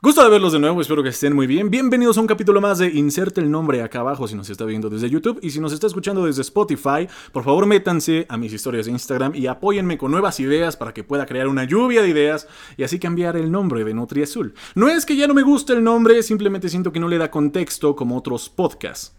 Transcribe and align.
Gusto 0.00 0.22
de 0.24 0.30
verlos 0.30 0.52
de 0.54 0.58
nuevo, 0.60 0.80
espero 0.80 1.02
que 1.02 1.10
estén 1.10 1.34
muy 1.34 1.46
bien. 1.46 1.68
Bienvenidos 1.68 2.16
a 2.16 2.22
un 2.22 2.26
capítulo 2.26 2.62
más 2.62 2.78
de 2.78 2.88
Inserte 2.88 3.42
el 3.42 3.50
nombre 3.50 3.82
acá 3.82 4.00
abajo 4.00 4.26
si 4.26 4.34
nos 4.34 4.48
está 4.48 4.64
viendo 4.64 4.88
desde 4.88 5.10
YouTube 5.10 5.40
y 5.42 5.50
si 5.50 5.60
nos 5.60 5.74
está 5.74 5.88
escuchando 5.88 6.24
desde 6.24 6.40
Spotify, 6.40 7.06
por 7.32 7.44
favor 7.44 7.66
métanse 7.66 8.24
a 8.30 8.38
mis 8.38 8.50
historias 8.54 8.86
de 8.86 8.92
Instagram 8.92 9.34
y 9.34 9.46
apóyenme 9.46 9.98
con 9.98 10.10
nuevas 10.10 10.40
ideas 10.40 10.74
para 10.74 10.94
que 10.94 11.04
pueda 11.04 11.26
crear 11.26 11.48
una 11.48 11.64
lluvia 11.64 12.00
de 12.00 12.08
ideas 12.08 12.48
y 12.78 12.84
así 12.84 12.98
cambiar 12.98 13.36
el 13.36 13.52
nombre 13.52 13.84
de 13.84 13.92
Nutri 13.92 14.22
Azul. 14.22 14.54
No 14.74 14.88
es 14.88 15.04
que 15.04 15.16
ya 15.16 15.26
no 15.26 15.34
me 15.34 15.42
guste 15.42 15.74
el 15.74 15.84
nombre, 15.84 16.22
simplemente 16.22 16.70
siento 16.70 16.92
que 16.92 17.00
no 17.00 17.08
le 17.08 17.18
da 17.18 17.30
contexto 17.30 17.94
como 17.94 18.16
otros 18.16 18.48
podcasts. 18.48 19.12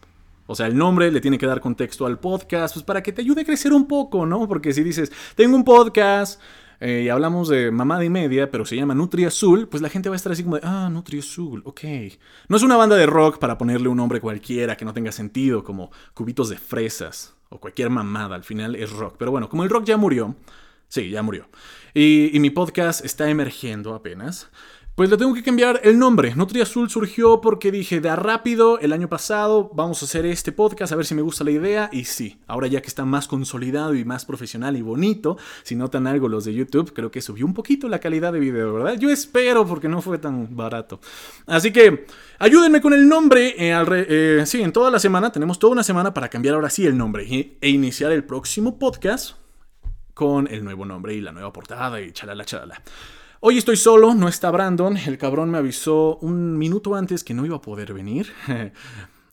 O 0.47 0.55
sea, 0.55 0.67
el 0.67 0.77
nombre 0.77 1.11
le 1.11 1.21
tiene 1.21 1.37
que 1.37 1.45
dar 1.45 1.61
contexto 1.61 2.05
al 2.05 2.19
podcast, 2.19 2.73
pues 2.73 2.83
para 2.83 3.03
que 3.03 3.11
te 3.11 3.21
ayude 3.21 3.41
a 3.41 3.45
crecer 3.45 3.73
un 3.73 3.87
poco, 3.87 4.25
¿no? 4.25 4.47
Porque 4.47 4.73
si 4.73 4.81
dices, 4.81 5.11
tengo 5.35 5.55
un 5.55 5.63
podcast 5.63 6.41
eh, 6.79 7.03
y 7.05 7.09
hablamos 7.09 7.49
de 7.49 7.71
mamada 7.71 8.05
y 8.05 8.09
media, 8.09 8.49
pero 8.49 8.65
se 8.65 8.75
llama 8.75 8.93
Nutri 8.93 9.25
Azul, 9.25 9.67
pues 9.67 9.81
la 9.81 9.89
gente 9.89 10.09
va 10.09 10.15
a 10.15 10.17
estar 10.17 10.31
así 10.31 10.43
como 10.43 10.55
de, 10.55 10.61
ah, 10.63 10.89
Nutri 10.91 11.19
Azul, 11.19 11.61
ok. 11.65 11.81
No 12.47 12.57
es 12.57 12.63
una 12.63 12.77
banda 12.77 12.95
de 12.95 13.05
rock 13.05 13.39
para 13.39 13.57
ponerle 13.57 13.89
un 13.89 13.97
nombre 13.97 14.21
cualquiera 14.21 14.77
que 14.77 14.85
no 14.85 14.93
tenga 14.93 15.11
sentido, 15.11 15.63
como 15.63 15.91
cubitos 16.13 16.49
de 16.49 16.57
fresas 16.57 17.35
o 17.49 17.59
cualquier 17.59 17.89
mamada, 17.89 18.35
al 18.35 18.43
final 18.43 18.75
es 18.75 18.91
rock. 18.91 19.15
Pero 19.17 19.31
bueno, 19.31 19.49
como 19.49 19.63
el 19.63 19.69
rock 19.69 19.85
ya 19.85 19.97
murió, 19.97 20.35
sí, 20.87 21.09
ya 21.09 21.23
murió. 21.23 21.49
Y, 21.93 22.35
y 22.35 22.39
mi 22.39 22.51
podcast 22.51 23.03
está 23.03 23.29
emergiendo 23.29 23.95
apenas. 23.95 24.49
Pues 24.97 25.11
le 25.11 25.17
tengo 25.17 25.35
que 25.35 25.43
cambiar 25.43 25.79
el 25.83 25.99
nombre. 25.99 26.33
Nutri 26.33 26.59
Azul 26.59 26.89
surgió 26.89 27.39
porque 27.39 27.71
dije, 27.71 28.01
de 28.01 28.15
rápido, 28.15 28.79
el 28.79 28.91
año 28.93 29.07
pasado, 29.07 29.69
vamos 29.75 30.01
a 30.01 30.05
hacer 30.05 30.25
este 30.25 30.51
podcast, 30.51 30.91
a 30.91 30.95
ver 30.95 31.05
si 31.05 31.13
me 31.13 31.21
gusta 31.21 31.43
la 31.43 31.51
idea. 31.51 31.87
Y 31.91 32.05
sí, 32.05 32.39
ahora 32.47 32.65
ya 32.65 32.81
que 32.81 32.87
está 32.87 33.05
más 33.05 33.27
consolidado 33.27 33.93
y 33.93 34.03
más 34.05 34.25
profesional 34.25 34.75
y 34.75 34.81
bonito, 34.81 35.37
si 35.61 35.75
notan 35.75 36.07
algo 36.07 36.27
los 36.27 36.45
de 36.45 36.55
YouTube, 36.55 36.93
creo 36.93 37.11
que 37.11 37.21
subió 37.21 37.45
un 37.45 37.53
poquito 37.53 37.87
la 37.87 37.99
calidad 37.99 38.33
de 38.33 38.39
video, 38.39 38.73
¿verdad? 38.73 38.97
Yo 38.97 39.11
espero 39.11 39.67
porque 39.67 39.87
no 39.87 40.01
fue 40.01 40.17
tan 40.17 40.55
barato. 40.55 40.99
Así 41.45 41.71
que, 41.71 42.07
ayúdenme 42.39 42.81
con 42.81 42.91
el 42.91 43.07
nombre. 43.07 43.49
Eh, 43.55 43.79
eh, 44.09 44.43
sí, 44.47 44.63
en 44.63 44.73
toda 44.73 44.89
la 44.89 44.97
semana, 44.97 45.31
tenemos 45.31 45.59
toda 45.59 45.73
una 45.73 45.83
semana 45.83 46.11
para 46.11 46.27
cambiar 46.27 46.55
ahora 46.55 46.71
sí 46.71 46.87
el 46.87 46.97
nombre 46.97 47.55
e 47.61 47.69
iniciar 47.69 48.11
el 48.11 48.23
próximo 48.23 48.79
podcast 48.79 49.35
con 50.15 50.47
el 50.47 50.63
nuevo 50.63 50.85
nombre 50.85 51.13
y 51.13 51.21
la 51.21 51.33
nueva 51.33 51.53
portada 51.53 52.01
y 52.01 52.11
chalala, 52.13 52.45
chalala. 52.45 52.81
Hoy 53.39 53.59
estoy 53.59 53.77
solo, 53.77 54.15
no 54.15 54.27
está 54.27 54.49
Brandon. 54.49 54.97
El 54.97 55.19
cabrón 55.19 55.51
me 55.51 55.59
avisó 55.59 56.17
un 56.21 56.57
minuto 56.57 56.95
antes 56.95 57.23
que 57.23 57.35
no 57.35 57.45
iba 57.45 57.57
a 57.57 57.61
poder 57.61 57.93
venir. 57.93 58.33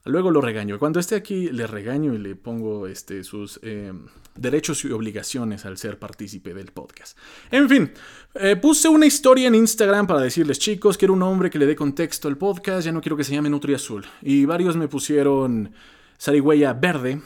Luego 0.04 0.30
lo 0.30 0.42
regaño. 0.42 0.78
Cuando 0.78 1.00
esté 1.00 1.14
aquí 1.14 1.48
le 1.50 1.66
regaño 1.66 2.12
y 2.12 2.18
le 2.18 2.36
pongo 2.36 2.86
este, 2.86 3.24
sus 3.24 3.58
eh, 3.62 3.94
derechos 4.34 4.84
y 4.84 4.92
obligaciones 4.92 5.64
al 5.64 5.78
ser 5.78 5.98
partícipe 5.98 6.52
del 6.52 6.66
podcast. 6.66 7.16
En 7.50 7.66
fin, 7.66 7.92
eh, 8.34 8.56
puse 8.56 8.88
una 8.88 9.06
historia 9.06 9.48
en 9.48 9.54
Instagram 9.54 10.06
para 10.06 10.20
decirles 10.20 10.58
chicos, 10.58 10.98
quiero 10.98 11.14
un 11.14 11.22
hombre 11.22 11.48
que 11.48 11.58
le 11.58 11.64
dé 11.64 11.74
contexto 11.74 12.28
al 12.28 12.36
podcast, 12.36 12.84
ya 12.84 12.92
no 12.92 13.00
quiero 13.00 13.16
que 13.16 13.24
se 13.24 13.32
llame 13.32 13.48
Nutri 13.48 13.72
Azul. 13.72 14.04
Y 14.20 14.44
varios 14.44 14.76
me 14.76 14.86
pusieron 14.86 15.72
zarigüeya 16.20 16.74
verde 16.74 17.22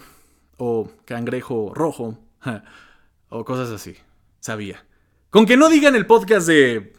o 0.58 0.88
cangrejo 1.04 1.74
rojo 1.74 2.18
o 3.30 3.44
cosas 3.44 3.70
así. 3.70 3.96
Sabía. 4.38 4.87
Con 5.30 5.44
que 5.44 5.56
no 5.56 5.68
digan 5.68 5.94
el 5.94 6.06
podcast 6.06 6.46
de. 6.46 6.94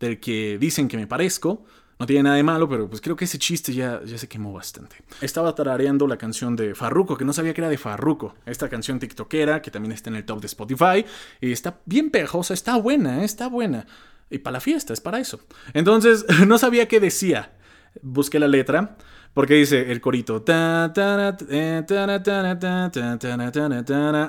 del 0.00 0.20
que 0.20 0.56
dicen 0.58 0.88
que 0.88 0.96
me 0.96 1.06
parezco. 1.06 1.64
No 1.98 2.04
tiene 2.04 2.24
nada 2.24 2.36
de 2.36 2.42
malo, 2.42 2.68
pero 2.68 2.90
pues 2.90 3.00
creo 3.00 3.16
que 3.16 3.24
ese 3.24 3.38
chiste 3.38 3.72
ya, 3.72 4.02
ya 4.04 4.18
se 4.18 4.28
quemó 4.28 4.52
bastante. 4.52 4.96
Estaba 5.22 5.54
tarareando 5.54 6.06
la 6.06 6.18
canción 6.18 6.54
de 6.54 6.74
Farruko, 6.74 7.16
que 7.16 7.24
no 7.24 7.32
sabía 7.32 7.54
que 7.54 7.62
era 7.62 7.70
de 7.70 7.78
Farruko. 7.78 8.34
Esta 8.44 8.68
canción 8.68 8.98
tiktokera, 8.98 9.62
que 9.62 9.70
también 9.70 9.92
está 9.92 10.10
en 10.10 10.16
el 10.16 10.26
top 10.26 10.40
de 10.40 10.46
Spotify. 10.46 11.06
Y 11.40 11.52
está 11.52 11.80
bien 11.86 12.10
pegajosa, 12.10 12.52
está 12.52 12.76
buena, 12.76 13.24
está 13.24 13.48
buena. 13.48 13.86
Y 14.28 14.38
para 14.38 14.54
la 14.54 14.60
fiesta, 14.60 14.92
es 14.92 15.00
para 15.00 15.20
eso. 15.20 15.40
Entonces, 15.72 16.26
no 16.46 16.58
sabía 16.58 16.86
qué 16.86 17.00
decía. 17.00 17.56
Busqué 18.02 18.38
la 18.38 18.48
letra. 18.48 18.98
Porque 19.36 19.52
dice 19.52 19.92
el 19.92 20.00
corito. 20.00 20.42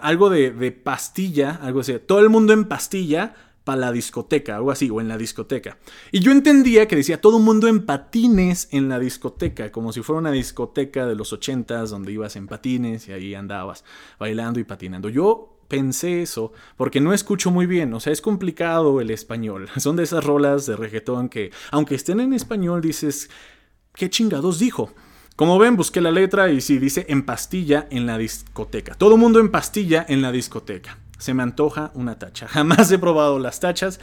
Algo 0.01 0.29
de, 0.29 0.81
pastilla, 0.83 1.59
algo 1.61 1.79
así. 1.79 1.97
Todo 2.05 2.19
el 2.19 2.29
mundo 2.29 2.51
en 2.51 2.65
pastilla 2.65 3.33
para 3.63 3.79
la 3.79 3.93
discoteca, 3.93 4.57
algo 4.57 4.69
así, 4.69 4.89
o 4.89 4.99
en 4.99 5.07
la 5.07 5.17
discoteca. 5.17 5.77
Y 6.11 6.19
yo 6.19 6.33
entendía 6.33 6.89
que 6.89 6.97
decía 6.97 7.21
todo 7.21 7.37
el 7.37 7.43
mundo 7.45 7.69
en 7.69 7.85
patines 7.85 8.67
en 8.71 8.89
la 8.89 8.99
discoteca, 8.99 9.71
como 9.71 9.93
si 9.93 10.01
fuera 10.01 10.19
una 10.19 10.31
discoteca 10.31 11.05
de 11.05 11.15
los 11.15 11.31
ochentas 11.31 11.89
donde 11.89 12.11
ibas 12.11 12.35
en 12.35 12.47
patines 12.47 13.07
y 13.07 13.13
ahí 13.13 13.33
andabas 13.33 13.85
bailando 14.19 14.59
y 14.59 14.65
patinando. 14.65 15.07
Yo 15.07 15.57
pensé 15.69 16.21
eso 16.21 16.51
porque 16.75 16.99
no 16.99 17.13
escucho 17.13 17.49
muy 17.49 17.65
bien, 17.65 17.93
o 17.93 18.01
sea, 18.01 18.11
es 18.11 18.19
complicado 18.19 18.99
el 18.99 19.11
español. 19.11 19.69
Son 19.77 19.95
de 19.95 20.03
esas 20.03 20.25
rolas 20.25 20.65
de 20.65 20.75
reggaetón 20.75 21.29
que, 21.29 21.51
aunque 21.71 21.95
estén 21.95 22.19
en 22.19 22.33
español, 22.33 22.81
dices, 22.81 23.29
¿qué 23.97 24.09
chingados 24.09 24.59
dijo? 24.59 24.93
Como 25.35 25.59
ven, 25.59 25.75
busqué 25.75 26.01
la 26.01 26.11
letra 26.11 26.49
y 26.49 26.61
sí, 26.61 26.79
dice 26.79 27.05
en 27.09 27.23
pastilla 27.23 27.87
en 27.91 28.05
la 28.05 28.17
discoteca. 28.17 28.95
Todo 28.95 29.17
mundo 29.17 29.39
en 29.39 29.51
pastilla 29.51 30.05
en 30.07 30.21
la 30.21 30.31
discoteca. 30.31 30.97
Se 31.17 31.33
me 31.33 31.43
antoja 31.43 31.91
una 31.95 32.17
tacha. 32.17 32.47
Jamás 32.49 32.91
he 32.91 32.99
probado 32.99 33.39
las 33.39 33.59
tachas, 33.59 33.99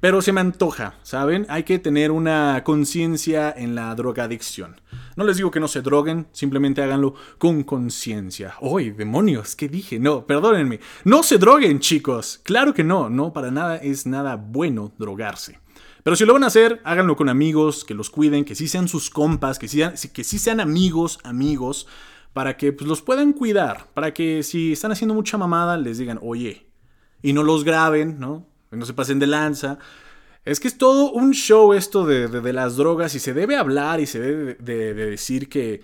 pero 0.00 0.22
se 0.22 0.32
me 0.32 0.40
antoja, 0.40 0.94
¿saben? 1.02 1.46
Hay 1.48 1.62
que 1.62 1.78
tener 1.78 2.10
una 2.10 2.62
conciencia 2.64 3.52
en 3.56 3.74
la 3.74 3.94
drogadicción. 3.94 4.80
No 5.16 5.24
les 5.24 5.36
digo 5.36 5.50
que 5.50 5.60
no 5.60 5.68
se 5.68 5.80
droguen, 5.82 6.26
simplemente 6.32 6.82
háganlo 6.82 7.14
con 7.38 7.62
conciencia. 7.62 8.54
¡Uy, 8.60 8.90
demonios! 8.90 9.56
¿Qué 9.56 9.68
dije? 9.68 9.98
No, 9.98 10.26
perdónenme. 10.26 10.80
No 11.04 11.22
se 11.22 11.38
droguen, 11.38 11.80
chicos. 11.80 12.40
Claro 12.42 12.74
que 12.74 12.84
no, 12.84 13.08
no, 13.08 13.32
para 13.32 13.50
nada 13.50 13.76
es 13.76 14.06
nada 14.06 14.36
bueno 14.36 14.92
drogarse. 14.98 15.60
Pero 16.02 16.14
si 16.14 16.24
lo 16.24 16.34
van 16.34 16.44
a 16.44 16.48
hacer, 16.48 16.80
háganlo 16.84 17.16
con 17.16 17.28
amigos, 17.28 17.84
que 17.84 17.94
los 17.94 18.10
cuiden, 18.10 18.44
que 18.44 18.54
sí 18.54 18.68
sean 18.68 18.86
sus 18.86 19.10
compas, 19.10 19.58
que 19.58 19.66
sí, 19.66 19.80
que 20.12 20.22
sí 20.22 20.38
sean 20.38 20.60
amigos, 20.60 21.18
amigos, 21.24 21.88
para 22.32 22.56
que 22.56 22.72
pues, 22.72 22.86
los 22.86 23.02
puedan 23.02 23.32
cuidar, 23.32 23.86
para 23.92 24.14
que 24.14 24.42
si 24.42 24.72
están 24.72 24.92
haciendo 24.92 25.14
mucha 25.14 25.38
mamada 25.38 25.76
les 25.78 25.98
digan, 25.98 26.20
oye, 26.22 26.66
y 27.22 27.32
no 27.32 27.42
los 27.42 27.64
graben, 27.64 28.20
¿no? 28.20 28.46
No 28.70 28.86
se 28.86 28.94
pasen 28.94 29.18
de 29.18 29.26
lanza. 29.26 29.78
Es 30.44 30.60
que 30.60 30.68
es 30.68 30.78
todo 30.78 31.10
un 31.10 31.32
show 31.32 31.72
esto 31.72 32.06
de, 32.06 32.52
las 32.52 32.76
drogas 32.76 33.14
y 33.14 33.18
se 33.18 33.34
debe 33.34 33.56
hablar 33.56 34.00
y 34.00 34.06
se 34.06 34.20
debe 34.20 34.54
de 34.54 34.94
decir 34.94 35.48
que 35.48 35.82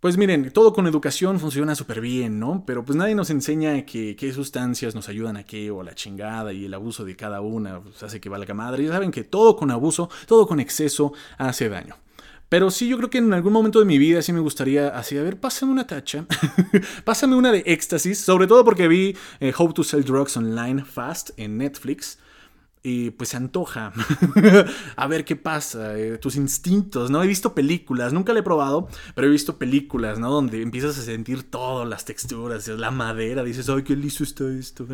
pues 0.00 0.16
miren, 0.16 0.52
todo 0.52 0.72
con 0.72 0.86
educación 0.86 1.40
funciona 1.40 1.74
súper 1.74 2.00
bien, 2.00 2.38
¿no? 2.38 2.62
Pero 2.64 2.84
pues 2.84 2.96
nadie 2.96 3.16
nos 3.16 3.30
enseña 3.30 3.84
que, 3.84 4.14
qué 4.14 4.32
sustancias 4.32 4.94
nos 4.94 5.08
ayudan 5.08 5.36
a 5.36 5.42
qué 5.42 5.72
o 5.72 5.82
la 5.82 5.94
chingada 5.96 6.52
y 6.52 6.66
el 6.66 6.74
abuso 6.74 7.04
de 7.04 7.16
cada 7.16 7.40
una 7.40 7.80
pues, 7.80 8.00
hace 8.04 8.20
que 8.20 8.28
valga 8.28 8.54
madre. 8.54 8.84
Ya 8.84 8.92
saben 8.92 9.10
que 9.10 9.24
todo 9.24 9.56
con 9.56 9.72
abuso, 9.72 10.08
todo 10.26 10.46
con 10.46 10.60
exceso 10.60 11.12
hace 11.36 11.68
daño. 11.68 11.96
Pero 12.48 12.70
sí, 12.70 12.88
yo 12.88 12.96
creo 12.96 13.10
que 13.10 13.18
en 13.18 13.32
algún 13.32 13.52
momento 13.52 13.78
de 13.78 13.84
mi 13.84 13.98
vida 13.98 14.22
sí 14.22 14.32
me 14.32 14.40
gustaría 14.40 14.88
así, 14.88 15.18
a 15.18 15.22
ver, 15.22 15.38
pásame 15.38 15.72
una 15.72 15.86
tacha, 15.86 16.24
pásame 17.04 17.36
una 17.36 17.52
de 17.52 17.62
éxtasis, 17.66 18.18
sobre 18.18 18.46
todo 18.46 18.64
porque 18.64 18.88
vi 18.88 19.16
eh, 19.40 19.52
Hope 19.56 19.74
to 19.74 19.84
Sell 19.84 20.04
Drugs 20.04 20.36
Online 20.36 20.82
Fast 20.84 21.30
en 21.36 21.58
Netflix 21.58 22.18
y 22.82 23.10
pues 23.10 23.30
se 23.30 23.36
antoja 23.36 23.92
a 24.96 25.06
ver 25.06 25.24
qué 25.24 25.36
pasa, 25.36 25.98
eh, 25.98 26.18
tus 26.18 26.36
instintos, 26.36 27.10
¿no? 27.10 27.22
He 27.22 27.26
visto 27.26 27.54
películas, 27.54 28.12
nunca 28.12 28.32
le 28.32 28.40
he 28.40 28.42
probado, 28.42 28.88
pero 29.14 29.26
he 29.26 29.30
visto 29.30 29.58
películas, 29.58 30.18
¿no? 30.18 30.30
Donde 30.30 30.62
empiezas 30.62 30.98
a 30.98 31.02
sentir 31.02 31.50
todas 31.50 31.88
las 31.88 32.04
texturas, 32.04 32.68
la 32.68 32.90
madera, 32.90 33.42
dices, 33.42 33.68
ay, 33.68 33.82
qué 33.82 33.96
liso 33.96 34.24
está 34.24 34.48
esto. 34.48 34.86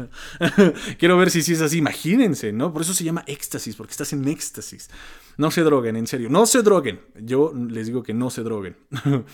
Quiero 0.98 1.16
ver 1.18 1.30
si, 1.30 1.42
si 1.42 1.52
es 1.52 1.60
así, 1.60 1.78
imagínense, 1.78 2.52
¿no? 2.52 2.72
Por 2.72 2.82
eso 2.82 2.94
se 2.94 3.04
llama 3.04 3.24
éxtasis, 3.26 3.76
porque 3.76 3.92
estás 3.92 4.12
en 4.12 4.26
éxtasis. 4.26 4.90
No 5.36 5.50
se 5.50 5.62
droguen, 5.62 5.96
en 5.96 6.06
serio, 6.06 6.28
no 6.30 6.46
se 6.46 6.62
droguen. 6.62 7.00
Yo 7.20 7.52
les 7.54 7.86
digo 7.86 8.02
que 8.02 8.14
no 8.14 8.30
se 8.30 8.42
droguen. 8.42 8.76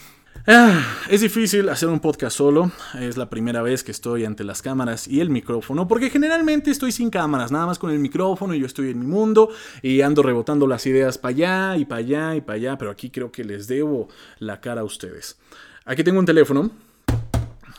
Ah, 0.47 0.83
es 1.11 1.21
difícil 1.21 1.69
hacer 1.69 1.91
un 1.91 2.01
podcast 2.01 2.34
solo, 2.34 2.73
es 2.99 3.19
la 3.19 3.28
primera 3.28 3.61
vez 3.61 3.84
que 3.84 3.91
estoy 3.91 4.25
ante 4.25 4.43
las 4.43 4.62
cámaras 4.62 5.06
y 5.06 5.21
el 5.21 5.28
micrófono, 5.28 5.87
porque 5.87 6.09
generalmente 6.09 6.71
estoy 6.71 6.93
sin 6.93 7.10
cámaras, 7.10 7.53
nada 7.53 7.66
más 7.66 7.78
con 7.78 7.91
el 7.91 7.98
micrófono 7.98 8.54
y 8.54 8.60
yo 8.60 8.65
estoy 8.65 8.89
en 8.91 9.01
mi 9.01 9.07
mundo 9.07 9.51
y 9.83 10.01
ando 10.01 10.22
rebotando 10.22 10.66
las 10.66 10.87
ideas 10.87 11.19
para 11.19 11.31
allá 11.31 11.77
y 11.77 11.84
para 11.84 11.98
allá 11.98 12.37
y 12.37 12.41
para 12.41 12.57
allá, 12.57 12.78
pero 12.78 12.91
aquí 12.91 13.10
creo 13.10 13.31
que 13.31 13.45
les 13.45 13.69
debo 13.69 14.09
la 14.39 14.63
cara 14.63 14.81
a 14.81 14.84
ustedes. 14.84 15.39
Aquí 15.84 16.03
tengo 16.03 16.19
un 16.19 16.27
teléfono, 16.27 16.71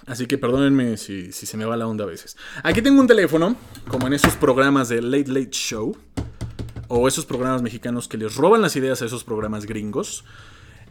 así 0.05 0.27
que 0.27 0.37
perdónenme 0.37 0.97
si, 0.97 1.31
si 1.31 1.47
se 1.47 1.57
me 1.57 1.65
va 1.65 1.75
la 1.75 1.87
onda 1.87 2.03
a 2.03 2.07
veces. 2.07 2.37
Aquí 2.61 2.83
tengo 2.83 3.01
un 3.01 3.07
teléfono, 3.07 3.55
como 3.87 4.05
en 4.05 4.13
esos 4.13 4.35
programas 4.35 4.87
de 4.87 5.01
Late 5.01 5.31
Late 5.31 5.49
Show, 5.49 5.97
o 6.89 7.07
esos 7.07 7.25
programas 7.25 7.63
mexicanos 7.63 8.07
que 8.07 8.17
les 8.17 8.35
roban 8.35 8.61
las 8.61 8.75
ideas 8.75 9.01
a 9.01 9.05
esos 9.05 9.23
programas 9.23 9.65
gringos. 9.65 10.25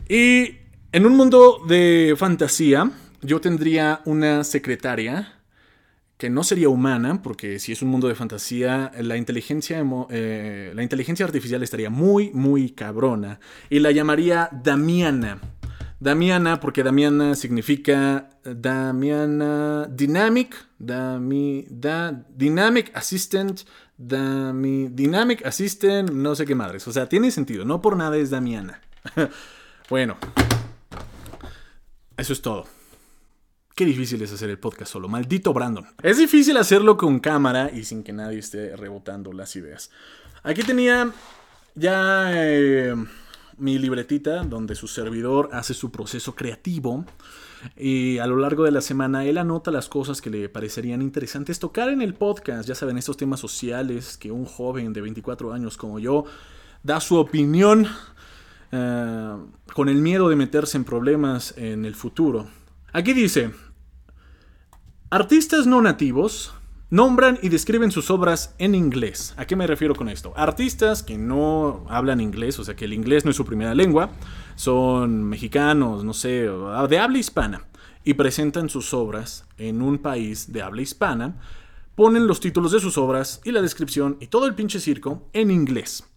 Y 0.08 0.56
en 0.92 1.06
un 1.06 1.16
mundo 1.16 1.60
de 1.68 2.14
fantasía, 2.16 2.90
yo 3.22 3.40
tendría 3.40 4.00
una 4.06 4.42
secretaria 4.44 5.34
que 6.16 6.28
no 6.28 6.42
sería 6.44 6.68
humana, 6.68 7.22
porque 7.22 7.58
si 7.58 7.72
es 7.72 7.80
un 7.80 7.88
mundo 7.88 8.08
de 8.08 8.14
fantasía, 8.14 8.90
la 9.00 9.16
inteligencia, 9.16 9.82
eh, 10.10 10.72
la 10.74 10.82
inteligencia 10.82 11.24
artificial 11.24 11.62
estaría 11.62 11.90
muy, 11.90 12.30
muy 12.32 12.70
cabrona. 12.70 13.40
Y 13.70 13.78
la 13.78 13.90
llamaría 13.90 14.50
Damiana. 14.52 15.40
Damiana, 15.98 16.60
porque 16.60 16.82
Damiana 16.82 17.34
significa 17.34 18.30
Damiana 18.42 19.86
Dynamic, 19.90 20.56
Dami, 20.78 21.66
da, 21.70 22.24
Dynamic 22.34 22.90
Assistant, 22.94 23.60
Dami, 23.96 24.88
Dynamic 24.88 25.46
Assistant, 25.46 26.10
no 26.10 26.34
sé 26.34 26.46
qué 26.46 26.54
madres. 26.54 26.88
O 26.88 26.92
sea, 26.92 27.08
tiene 27.08 27.30
sentido, 27.30 27.64
no 27.64 27.80
por 27.80 27.96
nada 27.96 28.16
es 28.16 28.30
Damiana. 28.30 28.80
bueno, 29.88 30.16
eso 32.20 32.32
es 32.32 32.42
todo. 32.42 32.66
Qué 33.74 33.84
difícil 33.84 34.20
es 34.22 34.32
hacer 34.32 34.50
el 34.50 34.58
podcast 34.58 34.92
solo, 34.92 35.08
maldito 35.08 35.52
Brandon. 35.52 35.86
Es 36.02 36.18
difícil 36.18 36.56
hacerlo 36.56 36.96
con 36.96 37.20
cámara 37.20 37.70
y 37.72 37.84
sin 37.84 38.02
que 38.02 38.12
nadie 38.12 38.38
esté 38.38 38.76
rebotando 38.76 39.32
las 39.32 39.56
ideas. 39.56 39.90
Aquí 40.42 40.62
tenía 40.62 41.10
ya... 41.74 42.30
Eh, 42.34 42.94
mi 43.60 43.78
libretita 43.78 44.42
donde 44.42 44.74
su 44.74 44.88
servidor 44.88 45.50
hace 45.52 45.74
su 45.74 45.92
proceso 45.92 46.34
creativo. 46.34 47.04
Y 47.76 48.18
a 48.18 48.26
lo 48.26 48.36
largo 48.36 48.64
de 48.64 48.70
la 48.70 48.80
semana 48.80 49.24
él 49.26 49.36
anota 49.36 49.70
las 49.70 49.88
cosas 49.88 50.22
que 50.22 50.30
le 50.30 50.48
parecerían 50.48 51.02
interesantes 51.02 51.58
tocar 51.58 51.90
en 51.90 52.00
el 52.00 52.14
podcast. 52.14 52.66
Ya 52.66 52.74
saben, 52.74 52.96
estos 52.96 53.18
temas 53.18 53.38
sociales 53.38 54.16
que 54.16 54.32
un 54.32 54.46
joven 54.46 54.92
de 54.94 55.02
24 55.02 55.52
años 55.52 55.76
como 55.76 55.98
yo 55.98 56.24
da 56.82 57.00
su 57.00 57.16
opinión 57.16 57.86
eh, 58.72 59.36
con 59.74 59.88
el 59.88 59.96
miedo 59.96 60.28
de 60.28 60.36
meterse 60.36 60.76
en 60.76 60.84
problemas 60.84 61.54
en 61.56 61.84
el 61.84 61.94
futuro. 61.94 62.48
Aquí 62.92 63.12
dice, 63.12 63.52
artistas 65.10 65.66
no 65.66 65.80
nativos 65.80 66.54
Nombran 66.92 67.38
y 67.40 67.50
describen 67.50 67.92
sus 67.92 68.10
obras 68.10 68.56
en 68.58 68.74
inglés. 68.74 69.32
¿A 69.36 69.44
qué 69.44 69.54
me 69.54 69.68
refiero 69.68 69.94
con 69.94 70.08
esto? 70.08 70.32
Artistas 70.34 71.04
que 71.04 71.16
no 71.16 71.86
hablan 71.88 72.20
inglés, 72.20 72.58
o 72.58 72.64
sea 72.64 72.74
que 72.74 72.84
el 72.84 72.92
inglés 72.92 73.24
no 73.24 73.30
es 73.30 73.36
su 73.36 73.44
primera 73.44 73.76
lengua, 73.76 74.10
son 74.56 75.22
mexicanos, 75.22 76.02
no 76.02 76.12
sé, 76.12 76.48
de 76.88 76.98
habla 76.98 77.18
hispana, 77.18 77.64
y 78.02 78.14
presentan 78.14 78.68
sus 78.68 78.92
obras 78.92 79.46
en 79.56 79.82
un 79.82 79.98
país 79.98 80.52
de 80.52 80.62
habla 80.62 80.82
hispana, 80.82 81.36
ponen 81.94 82.26
los 82.26 82.40
títulos 82.40 82.72
de 82.72 82.80
sus 82.80 82.98
obras 82.98 83.40
y 83.44 83.52
la 83.52 83.62
descripción 83.62 84.16
y 84.18 84.26
todo 84.26 84.46
el 84.46 84.56
pinche 84.56 84.80
circo 84.80 85.28
en 85.32 85.52
inglés. 85.52 86.09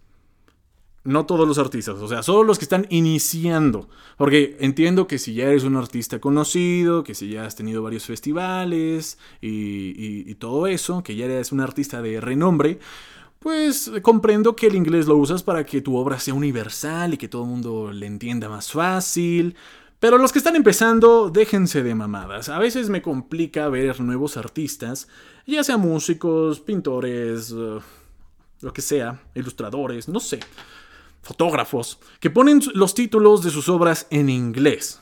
No 1.05 1.25
todos 1.25 1.45
los 1.45 1.57
artistas, 1.57 1.95
o 1.95 2.07
sea, 2.07 2.23
solo 2.23 2.43
los 2.45 2.57
que 2.57 2.63
están 2.63 2.87
iniciando. 2.89 3.89
Porque 4.17 4.55
entiendo 4.61 5.05
que 5.05 5.17
si 5.17 5.33
ya 5.33 5.47
eres 5.47 5.65
un 5.65 5.75
artista 5.75 6.19
conocido, 6.19 7.03
que 7.03 7.13
si 7.13 7.29
ya 7.29 7.45
has 7.45 7.57
tenido 7.57 7.83
varios 7.83 8.05
festivales 8.05 9.17
y, 9.41 10.33
todo 10.35 10.65
eso, 10.67 11.03
que 11.03 11.17
ya 11.17 11.25
eres 11.25 11.51
un 11.51 11.59
artista 11.59 12.01
de 12.01 12.21
renombre, 12.21 12.79
pues 13.39 13.91
comprendo 14.01 14.55
que 14.55 14.67
el 14.67 14.75
inglés 14.75 15.05
lo 15.05 15.17
usas 15.17 15.43
para 15.43 15.65
que 15.65 15.81
tu 15.81 15.97
obra 15.97 16.19
sea 16.19 16.33
universal 16.33 17.13
y 17.13 17.17
que 17.17 17.27
todo 17.27 17.43
el 17.43 17.49
mundo 17.49 17.91
le 17.91 18.05
entienda 18.05 18.47
más 18.47 18.71
fácil. 18.71 19.57
Pero 19.99 20.17
los 20.17 20.31
que 20.31 20.39
están 20.39 20.55
empezando, 20.55 21.29
déjense 21.29 21.83
de 21.83 21.95
mamadas. 21.95 22.47
A 22.47 22.59
veces 22.59 22.89
me 22.89 23.01
complica 23.01 23.67
ver 23.67 23.99
nuevos 23.99 24.37
artistas, 24.37 25.09
ya 25.45 25.65
sea 25.65 25.75
músicos, 25.75 26.61
pintores, 26.61 27.51
eh, 27.51 27.79
lo 28.61 28.71
que 28.71 28.81
sea, 28.81 29.21
ilustradores, 29.35 30.07
no 30.07 30.21
sé 30.21 30.39
fotógrafos, 31.23 31.99
que 32.19 32.29
ponen 32.29 32.61
los 32.75 32.93
títulos 32.93 33.43
de 33.43 33.49
sus 33.49 33.69
obras 33.69 34.05
en 34.11 34.29
inglés. 34.29 35.01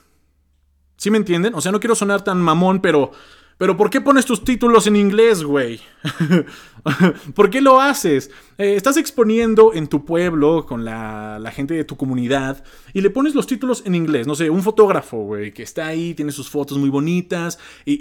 ¿Sí 0.96 1.10
me 1.10 1.18
entienden? 1.18 1.54
O 1.54 1.60
sea, 1.60 1.72
no 1.72 1.80
quiero 1.80 1.94
sonar 1.94 2.22
tan 2.24 2.40
mamón, 2.40 2.80
pero... 2.80 3.10
Pero 3.58 3.76
¿por 3.76 3.90
qué 3.90 4.00
pones 4.00 4.24
tus 4.24 4.42
títulos 4.42 4.88
en 4.88 4.96
inglés, 4.96 5.44
güey? 5.44 5.80
¿Por 7.34 7.48
qué 7.48 7.60
lo 7.60 7.80
haces? 7.80 8.28
Eh, 8.58 8.74
estás 8.74 8.96
exponiendo 8.96 9.72
en 9.72 9.86
tu 9.86 10.04
pueblo 10.04 10.66
con 10.66 10.84
la, 10.84 11.52
gente 11.54 11.74
de 11.74 11.84
tu 11.84 11.96
comunidad 11.96 12.64
y 12.92 13.02
le 13.02 13.10
pones 13.10 13.36
los 13.36 13.46
títulos 13.46 13.84
en 13.86 13.94
inglés. 13.94 14.26
No 14.26 14.34
sé, 14.34 14.50
un 14.50 14.62
fotógrafo, 14.64 15.18
güey, 15.18 15.52
que 15.52 15.62
está 15.62 15.86
ahí, 15.86 16.14
tiene 16.14 16.32
sus 16.32 16.50
fotos 16.50 16.76
muy 16.76 16.88
bonitas 16.88 17.58
y, 17.84 17.94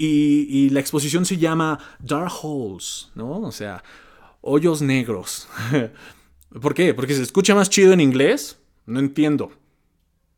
y 0.50 0.70
la 0.70 0.80
exposición 0.80 1.26
se 1.26 1.38
llama 1.38 1.78
Dark 2.00 2.32
Holes, 2.42 3.12
¿no? 3.14 3.42
O 3.42 3.52
sea, 3.52 3.84
hoyos 4.42 4.82
negros. 4.82 5.48
¿Por 6.60 6.74
qué? 6.74 6.94
¿Porque 6.94 7.16
se 7.16 7.22
escucha 7.22 7.56
más 7.56 7.70
chido 7.70 7.94
en 7.94 8.02
inglés? 8.02 8.60
No 8.86 9.00
entiendo. 9.00 9.52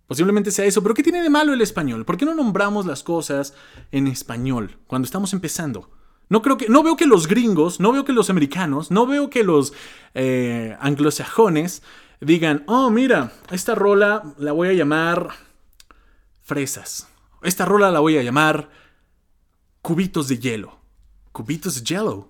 Posiblemente 0.07 0.51
sea 0.51 0.65
eso, 0.65 0.83
pero 0.83 0.93
¿qué 0.93 1.01
tiene 1.01 1.23
de 1.23 1.29
malo 1.29 1.53
el 1.53 1.61
español? 1.61 2.05
¿Por 2.05 2.17
qué 2.17 2.25
no 2.25 2.35
nombramos 2.35 2.85
las 2.85 3.01
cosas 3.03 3.53
en 3.91 4.07
español 4.07 4.77
cuando 4.85 5.05
estamos 5.05 5.33
empezando? 5.33 5.89
No 6.29 6.41
creo 6.41 6.57
que, 6.57 6.69
no 6.69 6.83
veo 6.83 6.95
que 6.95 7.07
los 7.07 7.27
gringos, 7.27 7.79
no 7.79 7.91
veo 7.91 8.05
que 8.05 8.13
los 8.13 8.29
americanos, 8.29 8.91
no 8.91 9.07
veo 9.07 9.29
que 9.29 9.43
los 9.43 9.73
eh, 10.13 10.77
anglosajones 10.79 11.83
digan, 12.21 12.63
oh, 12.67 12.89
mira, 12.89 13.33
esta 13.51 13.75
rola 13.75 14.35
la 14.37 14.51
voy 14.51 14.69
a 14.69 14.73
llamar 14.73 15.29
fresas. 16.43 17.07
Esta 17.41 17.65
rola 17.65 17.91
la 17.91 17.99
voy 17.99 18.17
a 18.17 18.23
llamar 18.23 18.69
cubitos 19.81 20.27
de 20.27 20.37
hielo. 20.37 20.79
Cubitos 21.31 21.75
de 21.75 21.83
hielo. 21.83 22.29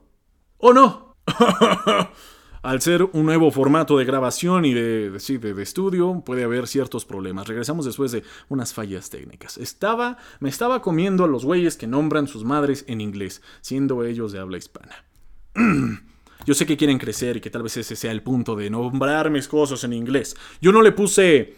¿O 0.57 0.73
no? 0.73 1.15
al 2.63 2.81
ser 2.81 3.03
un 3.03 3.25
nuevo 3.25 3.51
formato 3.51 3.97
de 3.97 4.05
grabación 4.05 4.63
y 4.63 4.73
de, 4.73 5.11
de, 5.11 5.61
estudio, 5.61 6.23
puede 6.25 6.45
haber 6.45 6.67
ciertos 6.67 7.05
problemas. 7.05 7.47
Regresamos 7.47 7.85
después 7.85 8.13
de 8.13 8.23
unas 8.47 8.73
fallas 8.73 9.09
técnicas. 9.09 9.57
Estaba, 9.57 10.17
me 10.39 10.49
estaba 10.49 10.81
comiendo 10.81 11.25
a 11.25 11.27
los 11.27 11.43
güeyes 11.43 11.75
que 11.75 11.87
nombran 11.87 12.27
sus 12.27 12.45
madres 12.45 12.85
en 12.87 13.01
inglés, 13.01 13.41
siendo 13.61 14.05
ellos 14.05 14.31
de 14.31 14.39
habla 14.39 14.57
hispana. 14.57 15.05
Yo 16.45 16.53
sé 16.53 16.65
que 16.65 16.77
quieren 16.77 16.97
crecer 16.97 17.37
y 17.37 17.41
que 17.41 17.49
tal 17.49 17.63
vez 17.63 17.75
ese 17.77 17.97
sea 17.97 18.11
el 18.11 18.23
punto 18.23 18.55
de 18.55 18.69
nombrar 18.69 19.29
mis 19.29 19.47
cosas 19.47 19.83
en 19.83 19.93
inglés. 19.93 20.35
Yo 20.61 20.71
no 20.71 20.81
le 20.81 20.91
puse 20.91 21.55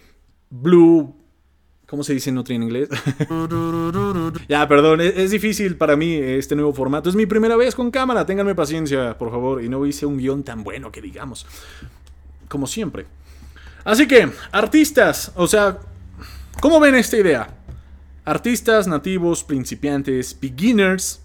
Blue 0.49 1.24
¿Cómo 1.87 2.03
se 2.03 2.13
dice 2.13 2.31
Nutri 2.31 2.55
en 2.55 2.63
inglés? 2.63 2.89
ya, 4.49 4.67
perdón, 4.67 5.01
es, 5.01 5.29
difícil 5.29 5.77
para 5.77 5.95
mí 5.95 6.15
este 6.15 6.55
nuevo 6.55 6.73
formato. 6.73 7.09
Es 7.09 7.15
mi 7.15 7.27
primera 7.27 7.55
vez 7.55 7.75
con 7.75 7.91
cámara, 7.91 8.25
ténganme 8.25 8.55
paciencia, 8.55 9.17
por 9.17 9.29
favor. 9.29 9.63
Y 9.63 9.69
no 9.69 9.85
hice 9.85 10.05
un 10.05 10.17
guion 10.17 10.43
tan 10.43 10.63
bueno 10.63 10.91
que 10.91 11.01
digamos. 11.01 11.45
Como 12.47 12.65
siempre. 12.65 13.05
Así 13.83 14.07
que, 14.07 14.29
artistas, 14.51 15.31
o 15.35 15.47
sea, 15.47 15.77
¿cómo 16.59 16.79
ven 16.79 16.95
esta 16.95 17.17
idea? 17.17 17.49
Artistas, 18.23 18.87
nativos, 18.87 19.43
principiantes, 19.43 20.35
beginners, 20.41 21.21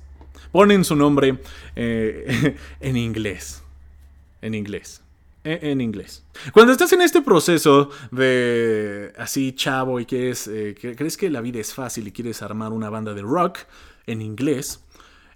ponen 0.53 0.85
su 0.85 0.95
nombre 0.95 1.39
eh, 1.75 2.55
en 2.81 2.97
inglés. 2.99 3.63
En 4.43 4.55
inglés. 4.55 5.03
E, 5.43 5.71
en 5.71 5.81
inglés. 5.81 6.25
Cuando 6.53 6.73
estás 6.73 6.93
en 6.93 7.01
este 7.01 7.23
proceso 7.23 7.91
de 8.11 9.13
así 9.17 9.53
chavo 9.53 9.99
y 9.99 10.07
eh, 10.11 10.75
que, 10.79 10.95
crees 10.95 11.17
que 11.17 11.31
la 11.31 11.41
vida 11.41 11.61
es 11.61 11.73
fácil 11.73 12.07
y 12.07 12.13
quieres 12.13 12.43
armar 12.43 12.73
una 12.73 12.91
banda 12.91 13.15
de 13.15 13.23
rock 13.23 13.61
en 14.07 14.21
inglés, 14.21 14.85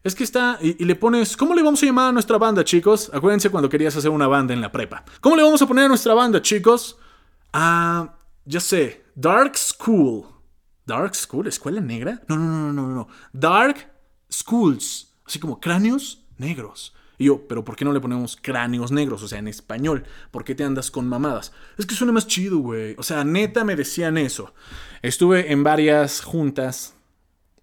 es 0.02 0.14
que 0.14 0.24
está 0.24 0.58
y, 0.60 0.84
le 0.84 0.94
pones, 0.94 1.38
¿cómo 1.38 1.54
le 1.54 1.62
vamos 1.62 1.82
a 1.82 1.86
llamar 1.86 2.10
a 2.10 2.12
nuestra 2.12 2.36
banda, 2.36 2.62
chicos? 2.64 3.10
Acuérdense 3.14 3.48
cuando 3.48 3.70
querías 3.70 3.96
hacer 3.96 4.10
una 4.10 4.26
banda 4.26 4.52
en 4.52 4.60
la 4.60 4.70
prepa. 4.70 5.05
¿Cómo 5.22 5.36
le 5.36 5.43
vamos 5.43 5.62
a 5.62 5.67
poner 5.67 5.86
a 5.86 5.88
nuestra 5.88 6.12
banda, 6.12 6.43
chicos? 6.43 6.98
Ah, 7.55 8.14
ya 8.44 8.60
sé, 8.60 9.05
Dark 9.14 9.56
School. 9.56 10.26
Dark 10.84 11.14
School, 11.14 11.46
escuela 11.46 11.81
negra? 11.81 12.20
No, 12.29 12.36
no, 12.36 12.44
no, 12.46 12.72
no, 12.74 12.88
no. 12.88 13.08
Dark 13.32 13.90
Schools, 14.31 15.14
así 15.24 15.38
como 15.38 15.58
cráneos 15.58 16.26
negros. 16.36 16.94
Y 17.18 17.26
yo, 17.26 17.46
pero 17.48 17.64
¿por 17.64 17.76
qué 17.76 17.84
no 17.84 17.92
le 17.92 18.00
ponemos 18.00 18.36
cráneos 18.40 18.92
negros? 18.92 19.22
O 19.22 19.28
sea, 19.28 19.38
en 19.38 19.48
español. 19.48 20.04
¿Por 20.30 20.44
qué 20.44 20.54
te 20.54 20.64
andas 20.64 20.90
con 20.90 21.06
mamadas? 21.06 21.52
Es 21.78 21.86
que 21.86 21.94
suena 21.94 22.12
más 22.12 22.26
chido, 22.26 22.58
güey. 22.58 22.94
O 22.98 23.02
sea, 23.02 23.24
neta 23.24 23.64
me 23.64 23.76
decían 23.76 24.18
eso. 24.18 24.54
Estuve 25.02 25.52
en 25.52 25.62
varias 25.62 26.22
juntas 26.22 26.94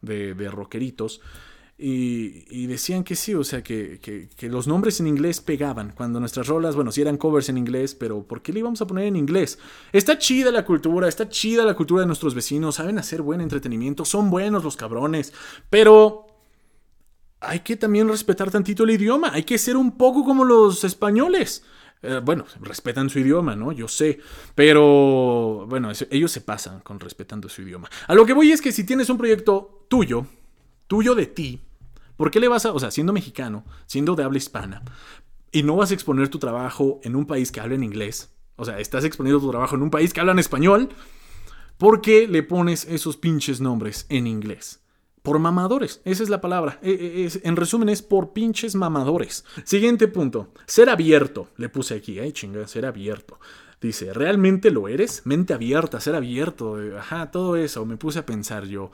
de, 0.01 0.33
de 0.33 0.49
rockeritos. 0.49 1.21
Y, 1.83 2.67
decían 2.67 3.03
que 3.03 3.15
sí, 3.15 3.33
o 3.33 3.43
sea, 3.43 3.63
que, 3.63 3.99
que, 3.99 4.49
los 4.49 4.67
nombres 4.67 4.99
en 4.99 5.07
inglés 5.07 5.41
pegaban. 5.41 5.93
Cuando 5.97 6.19
nuestras 6.19 6.45
rolas, 6.45 6.75
bueno, 6.75 6.91
sí 6.91 7.01
eran 7.01 7.17
covers 7.17 7.49
en 7.49 7.57
inglés, 7.57 7.95
pero 7.95 8.21
¿por 8.21 8.43
qué 8.43 8.53
le 8.53 8.59
íbamos 8.59 8.79
a 8.83 8.85
poner 8.85 9.05
en 9.05 9.15
inglés? 9.15 9.57
Está 9.91 10.19
chida 10.19 10.51
la 10.51 10.63
cultura, 10.63 11.07
está 11.07 11.27
chida 11.27 11.65
la 11.65 11.73
cultura 11.73 12.01
de 12.01 12.07
nuestros 12.07 12.35
vecinos, 12.35 12.75
saben 12.75 12.99
hacer 12.99 13.23
buen 13.23 13.41
entretenimiento, 13.41 14.05
son 14.05 14.29
buenos 14.29 14.63
los 14.63 14.77
cabrones, 14.77 15.33
pero 15.71 16.20
hay 17.41 17.59
que 17.61 17.75
también 17.75 18.07
respetar 18.07 18.51
tantito 18.51 18.83
el 18.83 18.91
idioma, 18.91 19.31
hay 19.33 19.43
que 19.43 19.57
ser 19.57 19.75
un 19.75 19.97
poco 19.97 20.23
como 20.23 20.45
los 20.45 20.83
españoles. 20.83 21.63
Eh, 22.03 22.19
bueno, 22.23 22.45
respetan 22.61 23.09
su 23.09 23.19
idioma, 23.19 23.55
¿no? 23.55 23.71
Yo 23.71 23.87
sé. 23.87 24.19
Pero, 24.55 25.65
bueno, 25.67 25.91
ellos 26.09 26.31
se 26.31 26.41
pasan 26.41 26.79
con 26.81 26.99
respetando 26.99 27.49
su 27.49 27.63
idioma. 27.63 27.89
A 28.07 28.15
lo 28.15 28.25
que 28.25 28.33
voy 28.33 28.51
es 28.51 28.61
que 28.61 28.71
si 28.71 28.83
tienes 28.83 29.09
un 29.09 29.17
proyecto 29.17 29.85
tuyo, 29.87 30.25
tuyo 30.87 31.15
de 31.15 31.25
ti, 31.25 31.59
¿por 32.15 32.31
qué 32.31 32.39
le 32.39 32.47
vas 32.47 32.65
a, 32.65 32.73
o 32.73 32.79
sea, 32.79 32.91
siendo 32.91 33.13
mexicano, 33.13 33.65
siendo 33.85 34.15
de 34.15 34.23
habla 34.23 34.37
hispana, 34.37 34.83
y 35.51 35.63
no 35.63 35.75
vas 35.75 35.91
a 35.91 35.93
exponer 35.95 36.29
tu 36.29 36.39
trabajo 36.39 36.99
en 37.03 37.15
un 37.15 37.25
país 37.25 37.51
que 37.51 37.59
habla 37.59 37.75
en 37.75 37.83
inglés? 37.83 38.33
O 38.55 38.65
sea, 38.65 38.79
estás 38.79 39.03
exponiendo 39.03 39.39
tu 39.39 39.49
trabajo 39.49 39.75
en 39.75 39.81
un 39.81 39.89
país 39.89 40.13
que 40.13 40.19
habla 40.19 40.33
en 40.33 40.39
español. 40.39 40.89
¿Por 41.77 42.01
qué 42.01 42.27
le 42.27 42.43
pones 42.43 42.85
esos 42.85 43.17
pinches 43.17 43.59
nombres 43.59 44.05
en 44.09 44.27
inglés? 44.27 44.81
Por 45.21 45.37
mamadores, 45.37 46.01
esa 46.03 46.23
es 46.23 46.29
la 46.29 46.41
palabra. 46.41 46.79
E, 46.81 47.29
e, 47.31 47.47
en 47.47 47.55
resumen, 47.55 47.89
es 47.89 48.01
por 48.01 48.33
pinches 48.33 48.73
mamadores. 48.73 49.45
Siguiente 49.65 50.07
punto. 50.07 50.49
Ser 50.65 50.89
abierto. 50.89 51.49
Le 51.57 51.69
puse 51.69 51.93
aquí, 51.93 52.17
eh, 52.17 52.33
chinga, 52.33 52.67
ser 52.67 52.87
abierto. 52.87 53.39
Dice, 53.79 54.13
¿realmente 54.13 54.71
lo 54.71 54.87
eres? 54.87 55.21
Mente 55.25 55.53
abierta, 55.53 55.99
ser 55.99 56.15
abierto, 56.15 56.81
eh, 56.81 56.97
ajá, 56.97 57.31
todo 57.31 57.55
eso. 57.55 57.85
Me 57.85 57.97
puse 57.97 58.19
a 58.19 58.25
pensar 58.25 58.65
yo. 58.65 58.91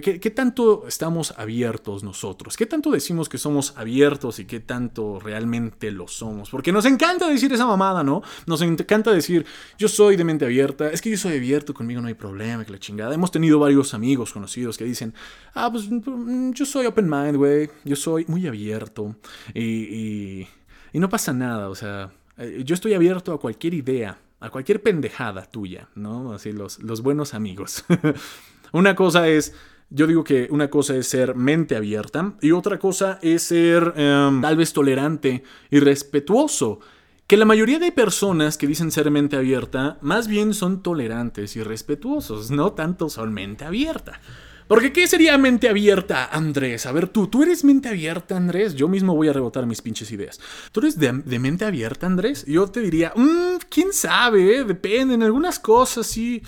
¿Qué, 0.00 0.20
¿Qué, 0.20 0.30
tanto 0.30 0.86
estamos 0.86 1.34
abiertos 1.36 2.02
nosotros? 2.02 2.56
¿Qué 2.56 2.66
tanto 2.66 2.90
decimos 2.90 3.28
que 3.28 3.38
somos 3.38 3.74
abiertos 3.76 4.38
y 4.38 4.44
qué 4.44 4.60
tanto 4.60 5.20
realmente 5.20 5.90
lo 5.90 6.08
somos? 6.08 6.50
Porque 6.50 6.72
nos 6.72 6.84
encanta 6.86 7.28
decir 7.28 7.52
esa 7.52 7.66
mamada, 7.66 8.02
¿no? 8.02 8.22
Nos 8.46 8.62
encanta 8.62 9.12
decir, 9.12 9.44
yo 9.78 9.88
soy 9.88 10.16
de 10.16 10.24
mente 10.24 10.44
abierta, 10.44 10.90
es 10.90 11.00
que 11.00 11.10
yo 11.10 11.16
soy 11.16 11.36
abierto, 11.36 11.74
conmigo 11.74 12.00
no 12.00 12.08
hay 12.08 12.14
problema, 12.14 12.64
que 12.64 12.72
la 12.72 12.78
chingada. 12.78 13.14
Hemos 13.14 13.30
tenido 13.30 13.58
varios 13.58 13.94
amigos 13.94 14.32
conocidos 14.32 14.78
que 14.78 14.84
dicen, 14.84 15.14
ah, 15.54 15.70
pues 15.70 15.88
mm, 15.90 16.52
yo 16.52 16.64
soy 16.64 16.86
open 16.86 17.08
mind, 17.08 17.36
güey, 17.36 17.70
yo 17.84 17.96
soy 17.96 18.24
muy 18.28 18.46
abierto 18.46 19.16
y, 19.54 20.46
y 20.92 20.98
no 20.98 21.08
pasa 21.08 21.32
nada, 21.32 21.68
o 21.68 21.74
sea, 21.74 22.12
eh, 22.36 22.62
yo 22.64 22.74
estoy 22.74 22.94
abierto 22.94 23.32
a 23.32 23.40
cualquier 23.40 23.74
idea, 23.74 24.18
a 24.40 24.50
cualquier 24.50 24.82
pendejada 24.82 25.44
tuya, 25.46 25.88
¿no? 25.94 26.32
Así 26.32 26.52
los, 26.52 26.80
los 26.80 27.02
buenos 27.02 27.34
amigos. 27.34 27.84
Una 28.72 28.94
cosa 28.94 29.28
es 29.28 29.54
yo 29.94 30.06
digo 30.06 30.24
que 30.24 30.48
una 30.50 30.70
cosa 30.70 30.96
es 30.96 31.06
ser 31.06 31.34
mente 31.34 31.76
abierta 31.76 32.34
y 32.40 32.52
otra 32.52 32.78
cosa 32.78 33.18
es 33.20 33.42
ser 33.42 33.92
em, 33.96 34.40
tal 34.40 34.56
vez 34.56 34.72
tolerante 34.72 35.42
y 35.70 35.80
respetuoso. 35.80 36.80
Que 37.26 37.36
la 37.36 37.44
mayoría 37.44 37.78
de 37.78 37.92
personas 37.92 38.58
que 38.58 38.66
dicen 38.66 38.90
ser 38.90 39.10
mente 39.10 39.36
abierta 39.36 39.98
más 40.00 40.28
bien 40.28 40.54
son 40.54 40.82
tolerantes 40.82 41.56
y 41.56 41.62
respetuosos, 41.62 42.50
no 42.50 42.72
tanto 42.72 43.08
son 43.08 43.32
mente 43.32 43.64
abierta. 43.64 44.20
Porque 44.66 44.92
¿qué 44.92 45.06
sería 45.06 45.36
mente 45.36 45.68
abierta, 45.68 46.26
Andrés? 46.32 46.86
A 46.86 46.92
ver, 46.92 47.08
tú, 47.08 47.26
¿tú 47.26 47.42
eres 47.42 47.62
mente 47.62 47.90
abierta, 47.90 48.36
Andrés? 48.36 48.74
Yo 48.74 48.88
mismo 48.88 49.14
voy 49.14 49.28
a 49.28 49.32
rebotar 49.34 49.66
mis 49.66 49.82
pinches 49.82 50.10
ideas. 50.10 50.40
¿Tú 50.72 50.80
eres 50.80 50.98
de, 50.98 51.12
mente 51.12 51.66
abierta, 51.66 52.06
Andrés? 52.06 52.46
Yo 52.46 52.66
te 52.68 52.80
diría, 52.80 53.12
mmm, 53.14 53.58
quién 53.68 53.92
sabe, 53.92 54.56
eh? 54.56 54.64
depende, 54.64 55.14
en 55.14 55.22
algunas 55.22 55.58
cosas 55.58 56.06
sí. 56.06 56.42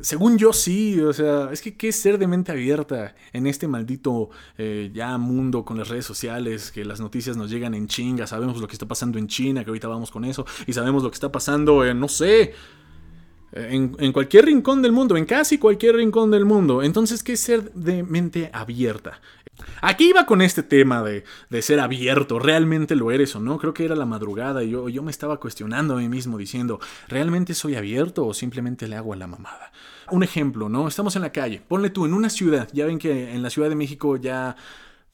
Según 0.00 0.38
yo 0.38 0.54
sí, 0.54 0.98
o 1.00 1.12
sea, 1.12 1.50
es 1.52 1.60
que 1.60 1.76
qué 1.76 1.88
es 1.88 1.96
ser 1.96 2.18
de 2.18 2.26
mente 2.26 2.50
abierta 2.50 3.14
en 3.34 3.46
este 3.46 3.68
maldito 3.68 4.30
eh, 4.56 4.90
ya 4.94 5.18
mundo 5.18 5.66
con 5.66 5.76
las 5.76 5.88
redes 5.88 6.06
sociales, 6.06 6.72
que 6.72 6.84
las 6.84 6.98
noticias 6.98 7.36
nos 7.36 7.50
llegan 7.50 7.74
en 7.74 7.88
chinga, 7.88 8.26
sabemos 8.26 8.58
lo 8.58 8.66
que 8.66 8.72
está 8.72 8.86
pasando 8.86 9.18
en 9.18 9.28
China, 9.28 9.64
que 9.64 9.70
ahorita 9.70 9.88
vamos 9.88 10.10
con 10.10 10.24
eso, 10.24 10.46
y 10.66 10.72
sabemos 10.72 11.02
lo 11.02 11.10
que 11.10 11.16
está 11.16 11.30
pasando 11.30 11.84
en, 11.84 12.00
no 12.00 12.08
sé, 12.08 12.54
en, 13.52 13.96
en, 13.98 14.12
cualquier 14.12 14.46
rincón 14.46 14.82
del 14.82 14.92
mundo, 14.92 15.16
en 15.16 15.24
casi 15.24 15.58
cualquier 15.58 15.96
rincón 15.96 16.30
del 16.30 16.44
mundo. 16.44 16.82
Entonces, 16.82 17.22
¿qué 17.22 17.34
es 17.34 17.40
ser 17.40 17.72
de 17.72 18.02
mente 18.02 18.50
abierta? 18.52 19.20
Aquí 19.80 20.08
iba 20.08 20.26
con 20.26 20.42
este 20.42 20.62
tema 20.62 21.02
de, 21.02 21.24
de, 21.50 21.62
ser 21.62 21.80
abierto, 21.80 22.38
¿realmente 22.38 22.96
lo 22.96 23.10
eres 23.10 23.36
o 23.36 23.40
no? 23.40 23.58
Creo 23.58 23.74
que 23.74 23.84
era 23.84 23.94
la 23.94 24.06
madrugada 24.06 24.62
y 24.62 24.70
yo, 24.70 24.88
yo 24.88 25.02
me 25.02 25.10
estaba 25.10 25.38
cuestionando 25.38 25.94
a 25.94 25.98
mí 25.98 26.08
mismo 26.08 26.38
diciendo, 26.38 26.80
¿realmente 27.08 27.54
soy 27.54 27.74
abierto 27.74 28.26
o 28.26 28.34
simplemente 28.34 28.88
le 28.88 28.96
hago 28.96 29.12
a 29.12 29.16
la 29.16 29.26
mamada? 29.26 29.72
Un 30.10 30.22
ejemplo, 30.22 30.68
¿no? 30.68 30.88
Estamos 30.88 31.16
en 31.16 31.22
la 31.22 31.32
calle, 31.32 31.62
ponle 31.66 31.90
tú 31.90 32.06
en 32.06 32.14
una 32.14 32.30
ciudad, 32.30 32.68
ya 32.72 32.86
ven 32.86 32.98
que 32.98 33.32
en 33.32 33.42
la 33.42 33.50
Ciudad 33.50 33.68
de 33.68 33.76
México 33.76 34.16
ya 34.16 34.56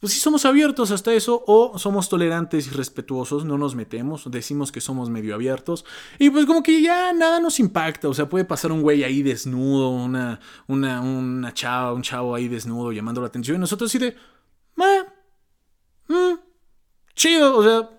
pues 0.00 0.12
sí 0.12 0.21
somos 0.21 0.45
abiertos 0.45 0.93
hasta 0.93 1.12
eso 1.12 1.43
o 1.47 1.76
somos 1.78 2.09
tolerantes 2.09 2.69
y 2.69 2.71
respetuosos, 2.71 3.45
no 3.45 3.59
nos 3.59 3.75
metemos, 3.75 4.31
decimos 4.31 4.71
que 4.71 4.81
somos 4.81 5.11
medio 5.11 5.35
abiertos 5.35 5.85
y 6.19 6.31
pues 6.31 6.47
como 6.47 6.62
que 6.62 6.81
ya 6.81 7.12
nada 7.12 7.40
nos 7.40 7.59
impacta, 7.59 8.09
o 8.09 8.14
sea, 8.14 8.28
puede 8.28 8.45
pasar 8.45 8.71
un 8.71 8.83
güey 8.83 9.02
ahí 9.02 9.23
desnudo, 9.23 9.90
una, 9.90 10.38
una, 10.69 11.00
una 11.00 11.52
chava, 11.52 11.93
un 11.93 12.02
chavo 12.02 12.35
ahí 12.35 12.47
desnudo 12.47 12.93
llamando 12.93 13.21
la 13.21 13.26
atención 13.26 13.57
y 13.57 13.61
nosotros 13.61 13.90
así 13.90 13.99
de, 13.99 14.17
mm, 16.09 16.35
chido, 17.14 17.57
o 17.57 17.62
sea, 17.64 17.90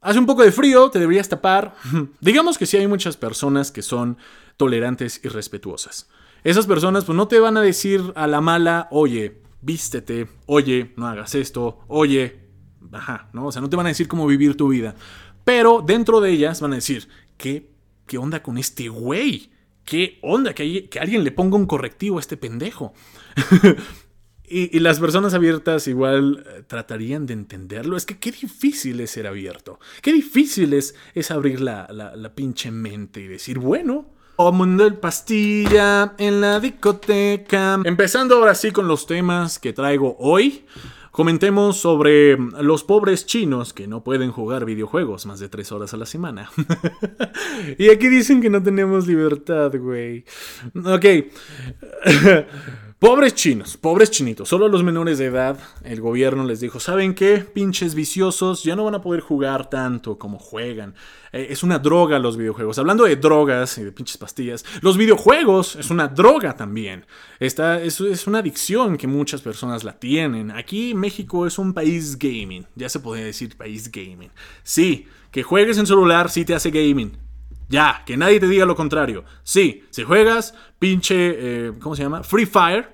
hace 0.00 0.18
un 0.20 0.26
poco 0.26 0.44
de 0.44 0.52
frío, 0.52 0.88
te 0.90 1.00
deberías 1.00 1.28
tapar. 1.28 1.74
Digamos 2.20 2.58
que 2.58 2.66
sí 2.66 2.76
hay 2.76 2.86
muchas 2.86 3.16
personas 3.16 3.72
que 3.72 3.82
son 3.82 4.18
tolerantes 4.56 5.20
y 5.24 5.28
respetuosas. 5.28 6.08
Esas 6.44 6.66
personas 6.66 7.04
pues 7.04 7.16
no 7.16 7.26
te 7.26 7.40
van 7.40 7.56
a 7.56 7.62
decir 7.62 8.12
a 8.14 8.26
la 8.26 8.40
mala, 8.40 8.86
oye, 8.90 9.42
vístete, 9.64 10.28
oye, 10.46 10.92
no 10.96 11.06
hagas 11.06 11.34
esto, 11.34 11.80
oye, 11.88 12.40
ajá, 12.92 13.28
¿no? 13.32 13.46
O 13.46 13.52
sea, 13.52 13.62
no 13.62 13.70
te 13.70 13.76
van 13.76 13.86
a 13.86 13.90
decir 13.90 14.08
cómo 14.08 14.26
vivir 14.26 14.56
tu 14.56 14.68
vida. 14.68 14.94
Pero 15.44 15.82
dentro 15.84 16.20
de 16.20 16.30
ellas 16.30 16.60
van 16.60 16.72
a 16.72 16.76
decir, 16.76 17.08
¿qué, 17.36 17.70
qué 18.06 18.18
onda 18.18 18.42
con 18.42 18.58
este 18.58 18.88
güey? 18.88 19.50
¿Qué 19.84 20.18
onda? 20.22 20.54
Que, 20.54 20.88
que 20.88 20.98
alguien 20.98 21.24
le 21.24 21.32
ponga 21.32 21.56
un 21.56 21.66
correctivo 21.66 22.16
a 22.16 22.20
este 22.20 22.36
pendejo. 22.36 22.94
y, 24.48 24.78
las 24.80 24.98
personas 24.98 25.34
abiertas 25.34 25.86
igual 25.88 26.44
eh, 26.46 26.62
tratarían 26.66 27.26
de 27.26 27.34
entenderlo. 27.34 27.96
Es 27.96 28.06
que 28.06 28.18
qué 28.18 28.32
difícil 28.32 29.00
es 29.00 29.10
ser 29.10 29.26
abierto. 29.26 29.78
Qué 30.00 30.12
difícil 30.12 30.72
es, 30.72 30.94
es 31.14 31.30
abrir 31.30 31.60
la, 31.60 31.86
la, 31.90 32.16
la 32.16 32.34
pinche 32.34 32.70
mente 32.70 33.20
y 33.20 33.26
decir, 33.26 33.58
bueno, 33.58 34.13
o 34.36 34.52
Mundo 34.52 34.84
del 34.84 34.94
Pastilla 34.94 36.14
en 36.18 36.40
la 36.40 36.60
discoteca. 36.60 37.80
Empezando 37.84 38.36
ahora 38.36 38.54
sí 38.54 38.70
con 38.70 38.88
los 38.88 39.06
temas 39.06 39.58
que 39.58 39.72
traigo 39.72 40.16
hoy. 40.18 40.64
Comentemos 41.10 41.76
sobre 41.76 42.36
los 42.36 42.82
pobres 42.82 43.24
chinos 43.24 43.72
que 43.72 43.86
no 43.86 44.02
pueden 44.02 44.32
jugar 44.32 44.64
videojuegos 44.64 45.26
más 45.26 45.38
de 45.38 45.48
tres 45.48 45.70
horas 45.70 45.94
a 45.94 45.96
la 45.96 46.06
semana. 46.06 46.50
y 47.78 47.88
aquí 47.90 48.08
dicen 48.08 48.42
que 48.42 48.50
no 48.50 48.60
tenemos 48.60 49.06
libertad, 49.06 49.72
güey. 49.78 50.24
Ok. 50.84 51.04
Pobres 53.04 53.34
chinos, 53.34 53.76
pobres 53.76 54.10
chinitos, 54.10 54.48
solo 54.48 54.64
a 54.64 54.68
los 54.70 54.82
menores 54.82 55.18
de 55.18 55.26
edad 55.26 55.58
el 55.84 56.00
gobierno 56.00 56.42
les 56.46 56.60
dijo, 56.60 56.80
¿saben 56.80 57.14
qué? 57.14 57.40
Pinches 57.40 57.94
viciosos, 57.94 58.62
ya 58.64 58.76
no 58.76 58.84
van 58.84 58.94
a 58.94 59.02
poder 59.02 59.20
jugar 59.20 59.68
tanto 59.68 60.18
como 60.18 60.38
juegan. 60.38 60.94
Eh, 61.30 61.48
es 61.50 61.62
una 61.62 61.78
droga 61.78 62.18
los 62.18 62.38
videojuegos. 62.38 62.78
Hablando 62.78 63.04
de 63.04 63.16
drogas 63.16 63.76
y 63.76 63.84
de 63.84 63.92
pinches 63.92 64.16
pastillas, 64.16 64.64
los 64.80 64.96
videojuegos 64.96 65.76
es 65.76 65.90
una 65.90 66.08
droga 66.08 66.56
también. 66.56 67.04
Esta 67.40 67.78
es, 67.78 68.00
una 68.26 68.38
adicción 68.38 68.96
que 68.96 69.06
muchas 69.06 69.42
personas 69.42 69.84
la 69.84 69.98
tienen. 69.98 70.50
Aquí 70.50 70.94
México 70.94 71.46
es 71.46 71.58
un 71.58 71.74
país 71.74 72.18
gaming, 72.18 72.66
ya 72.74 72.88
se 72.88 73.00
podría 73.00 73.26
decir 73.26 73.54
país 73.54 73.92
gaming. 73.92 74.30
Sí, 74.62 75.08
que 75.30 75.42
juegues 75.42 75.76
en 75.76 75.86
celular 75.86 76.30
sí 76.30 76.46
te 76.46 76.54
hace 76.54 76.70
gaming. 76.70 77.18
Ya, 77.68 78.02
que 78.06 78.16
nadie 78.16 78.40
te 78.40 78.48
diga 78.48 78.64
lo 78.64 78.76
contrario. 78.76 79.24
Sí, 79.42 79.84
si 79.90 80.04
juegas 80.04 80.54
pinche, 80.78 81.16
eh, 81.16 81.72
¿cómo 81.80 81.96
se 81.96 82.02
llama? 82.02 82.22
Free 82.22 82.46
Fire, 82.46 82.93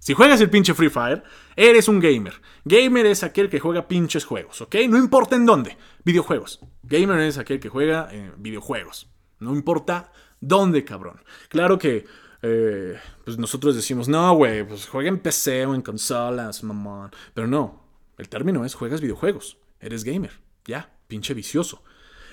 si 0.00 0.14
juegas 0.14 0.40
el 0.40 0.48
pinche 0.48 0.72
Free 0.72 0.88
Fire, 0.88 1.22
eres 1.54 1.86
un 1.86 2.00
gamer. 2.00 2.32
Gamer 2.64 3.04
es 3.04 3.22
aquel 3.22 3.50
que 3.50 3.60
juega 3.60 3.86
pinches 3.86 4.24
juegos, 4.24 4.62
¿ok? 4.62 4.76
No 4.88 4.96
importa 4.96 5.36
en 5.36 5.44
dónde. 5.44 5.76
Videojuegos. 6.04 6.60
Gamer 6.82 7.20
es 7.20 7.36
aquel 7.36 7.60
que 7.60 7.68
juega 7.68 8.08
eh, 8.10 8.32
videojuegos. 8.38 9.10
No 9.40 9.54
importa 9.54 10.10
dónde, 10.40 10.84
cabrón. 10.84 11.22
Claro 11.50 11.78
que 11.78 12.06
eh, 12.40 12.98
pues 13.24 13.36
nosotros 13.36 13.76
decimos, 13.76 14.08
no, 14.08 14.34
güey, 14.34 14.66
pues 14.66 14.88
juega 14.88 15.10
en 15.10 15.18
PC 15.18 15.66
o 15.66 15.74
en 15.74 15.82
consolas, 15.82 16.64
mamón. 16.64 17.10
Pero 17.34 17.46
no, 17.46 17.84
el 18.16 18.30
término 18.30 18.64
es 18.64 18.74
juegas 18.74 19.02
videojuegos. 19.02 19.58
Eres 19.80 20.02
gamer. 20.02 20.32
Ya, 20.64 20.96
pinche 21.08 21.34
vicioso. 21.34 21.82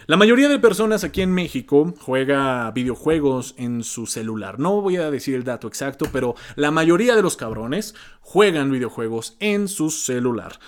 La 0.08 0.16
mayoría 0.16 0.48
de 0.48 0.58
personas 0.58 1.04
aquí 1.04 1.22
en 1.22 1.34
México 1.34 1.94
juega 2.00 2.72
videojuegos 2.72 3.56
en 3.58 3.84
su 3.84 4.06
celular. 4.06 4.58
No 4.58 4.80
voy 4.80 4.96
a 4.96 5.12
decir 5.12 5.36
el 5.36 5.44
dato 5.44 5.68
exacto, 5.68 6.06
pero 6.14 6.34
la 6.56 6.72
mayoría 6.72 7.14
de 7.14 7.22
los 7.22 7.36
cabrones 7.36 7.94
juegan 8.22 8.72
videojuegos 8.72 9.36
en 9.42 9.68
su 9.68 9.90
celular. 9.90 10.60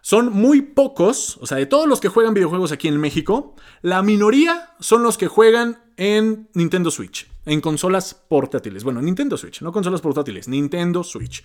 Son 0.00 0.32
muy 0.32 0.62
pocos, 0.62 1.36
o 1.42 1.46
sea, 1.46 1.58
de 1.58 1.66
todos 1.66 1.86
los 1.86 2.00
que 2.00 2.08
juegan 2.08 2.32
videojuegos 2.32 2.72
aquí 2.72 2.88
en 2.88 2.96
México, 2.96 3.54
la 3.82 4.02
minoría 4.02 4.70
son 4.80 5.02
los 5.02 5.18
que 5.18 5.28
juegan 5.28 5.78
en 5.98 6.48
Nintendo 6.54 6.90
Switch, 6.90 7.30
en 7.44 7.60
consolas 7.60 8.14
portátiles. 8.14 8.82
Bueno, 8.82 9.02
Nintendo 9.02 9.36
Switch, 9.36 9.60
no 9.60 9.72
consolas 9.72 10.00
portátiles, 10.00 10.48
Nintendo 10.48 11.04
Switch. 11.04 11.44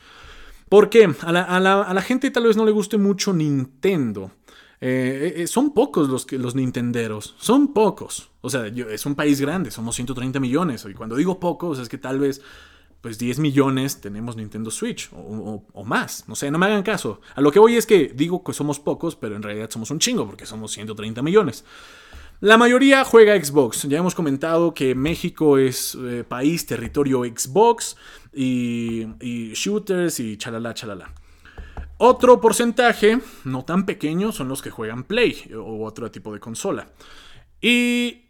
¿Por 0.72 0.90
qué? 0.90 1.14
A 1.24 1.60
la, 1.60 2.02
gente 2.02 2.32
tal 2.32 2.46
vez 2.46 2.56
no 2.56 2.64
le 2.64 2.72
guste 2.72 2.98
mucho 2.98 3.34
Nintendo. 3.34 4.32
Eh, 4.84 5.34
eh, 5.38 5.48
son 5.48 5.76
pocos 5.76 6.10
los, 6.10 6.26
que, 6.26 6.40
los 6.40 6.56
nintenderos, 6.56 7.36
son 7.38 7.72
pocos. 7.72 8.32
O 8.42 8.50
sea, 8.50 8.66
es 8.66 9.06
un 9.06 9.14
país 9.14 9.40
grande, 9.40 9.70
somos 9.70 9.96
130 9.96 10.40
millones. 10.40 10.86
Y 10.90 10.96
cuando 10.96 11.16
digo 11.16 11.40
pocos, 11.40 11.78
es 11.78 11.88
que 11.88 12.00
tal 12.00 12.20
vez 12.20 12.42
pues 13.02 13.18
10 13.18 13.40
millones 13.40 14.00
tenemos 14.00 14.36
Nintendo 14.36 14.70
Switch 14.70 15.10
o, 15.14 15.84
más. 15.86 16.28
No 16.28 16.36
sé, 16.36 16.50
no 16.52 16.58
me 16.58 16.66
hagan 16.68 16.84
caso. 16.84 17.22
A 17.36 17.42
lo 17.42 17.52
que 17.52 17.60
voy 17.60 17.76
es 17.76 17.86
que 17.86 18.12
digo 18.16 18.44
que 18.44 18.54
somos 18.54 18.80
pocos, 18.80 19.16
pero 19.16 19.36
en 19.36 19.44
realidad 19.44 19.70
somos 19.70 19.92
un 19.92 20.00
chingo 20.00 20.26
porque 20.26 20.46
somos 20.46 20.72
130 20.72 21.22
millones. 21.22 21.64
La 22.42 22.58
mayoría 22.58 23.04
juega 23.04 23.44
Xbox. 23.44 23.84
Ya 23.84 24.00
hemos 24.00 24.16
comentado 24.16 24.74
que 24.74 24.96
México 24.96 25.60
es 25.60 25.96
eh, 25.96 26.24
país, 26.28 26.66
territorio 26.66 27.24
Xbox 27.24 27.98
y, 28.34 29.06
y 29.20 29.54
shooters 29.54 30.20
y 30.20 30.38
chalala, 30.38 30.74
chalala. 30.74 31.14
Otro 32.04 32.42
porcentaje, 32.42 33.20
no 33.44 33.64
tan 33.64 33.86
pequeño, 33.86 34.32
son 34.32 34.48
los 34.48 34.64
que 34.64 34.72
juegan 34.72 35.04
Play 35.04 35.52
o 35.56 35.86
otro 35.86 36.10
tipo 36.10 36.34
de 36.34 36.40
consola. 36.40 36.88
Y 37.62 38.24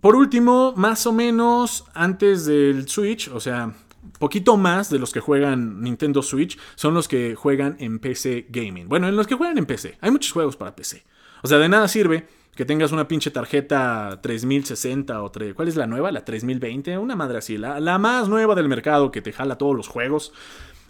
por 0.00 0.14
último, 0.14 0.72
más 0.76 1.04
o 1.04 1.12
menos 1.12 1.84
antes 1.94 2.46
del 2.46 2.86
Switch, 2.86 3.26
o 3.26 3.40
sea, 3.40 3.74
poquito 4.20 4.56
más 4.56 4.88
de 4.88 5.00
los 5.00 5.12
que 5.12 5.18
juegan 5.18 5.82
Nintendo 5.82 6.22
Switch 6.22 6.56
son 6.76 6.94
los 6.94 7.08
que 7.08 7.34
juegan 7.34 7.74
en 7.80 7.98
PC 7.98 8.46
Gaming. 8.50 8.88
Bueno, 8.88 9.08
en 9.08 9.16
los 9.16 9.26
que 9.26 9.34
juegan 9.34 9.58
en 9.58 9.66
PC. 9.66 9.98
Hay 10.00 10.12
muchos 10.12 10.30
juegos 10.30 10.56
para 10.56 10.76
PC. 10.76 11.04
O 11.42 11.48
sea, 11.48 11.58
de 11.58 11.68
nada 11.68 11.88
sirve 11.88 12.28
que 12.54 12.64
tengas 12.64 12.92
una 12.92 13.08
pinche 13.08 13.32
tarjeta 13.32 14.20
3060 14.22 15.24
o... 15.24 15.32
¿Cuál 15.56 15.66
es 15.66 15.74
la 15.74 15.88
nueva? 15.88 16.12
La 16.12 16.24
3020. 16.24 16.96
Una 16.98 17.16
madre 17.16 17.38
así. 17.38 17.58
La, 17.58 17.80
la 17.80 17.98
más 17.98 18.28
nueva 18.28 18.54
del 18.54 18.68
mercado 18.68 19.10
que 19.10 19.22
te 19.22 19.32
jala 19.32 19.58
todos 19.58 19.76
los 19.76 19.88
juegos. 19.88 20.32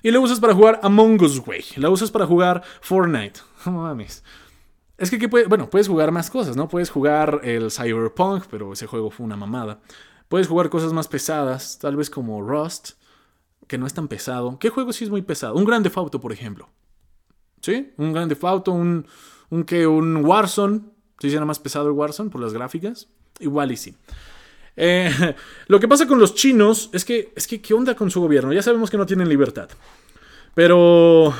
Y 0.02 0.10
la 0.10 0.20
usas 0.20 0.40
para 0.40 0.54
jugar 0.54 0.80
Among 0.82 1.20
Us, 1.22 1.40
güey. 1.40 1.64
La 1.76 1.90
usas 1.90 2.10
para 2.10 2.26
jugar 2.26 2.62
Fortnite. 2.80 3.40
No 3.66 3.72
mames. 3.72 4.22
Es 4.96 5.10
que, 5.10 5.26
bueno, 5.26 5.70
puedes 5.70 5.88
jugar 5.88 6.10
más 6.10 6.30
cosas, 6.30 6.56
¿no? 6.56 6.68
Puedes 6.68 6.90
jugar 6.90 7.40
el 7.44 7.70
Cyberpunk, 7.70 8.44
pero 8.50 8.72
ese 8.72 8.86
juego 8.86 9.10
fue 9.10 9.26
una 9.26 9.36
mamada. 9.36 9.80
Puedes 10.28 10.48
jugar 10.48 10.70
cosas 10.70 10.92
más 10.92 11.06
pesadas, 11.06 11.78
tal 11.78 11.96
vez 11.96 12.10
como 12.10 12.42
Rust, 12.42 12.92
que 13.66 13.78
no 13.78 13.86
es 13.86 13.94
tan 13.94 14.08
pesado. 14.08 14.58
¿Qué 14.58 14.70
juego 14.70 14.92
sí 14.92 15.04
es 15.04 15.10
muy 15.10 15.22
pesado? 15.22 15.54
Un 15.54 15.64
Grande 15.64 15.90
Auto, 15.94 16.20
por 16.20 16.32
ejemplo. 16.32 16.68
¿Sí? 17.62 17.92
Un 17.96 18.12
Grande 18.12 18.36
Auto, 18.42 18.72
un, 18.72 19.06
un 19.50 19.64
que 19.64 19.86
un 19.86 20.24
Warzone. 20.24 20.80
¿Sí 21.20 21.30
será 21.30 21.44
más 21.44 21.58
pesado 21.58 21.86
el 21.86 21.92
Warzone 21.92 22.30
por 22.30 22.40
las 22.40 22.52
gráficas? 22.52 23.08
Igual 23.40 23.72
y 23.72 23.76
sí. 23.76 23.96
Eh, 24.80 25.10
lo 25.66 25.80
que 25.80 25.88
pasa 25.88 26.06
con 26.06 26.20
los 26.20 26.34
chinos 26.34 26.88
es 26.92 27.04
que, 27.04 27.32
es 27.36 27.46
que, 27.46 27.60
¿qué 27.60 27.74
onda 27.74 27.94
con 27.94 28.10
su 28.10 28.20
gobierno? 28.20 28.52
Ya 28.52 28.62
sabemos 28.62 28.90
que 28.90 28.96
no 28.96 29.04
tienen 29.04 29.28
libertad. 29.28 29.68
Pero, 30.54 31.34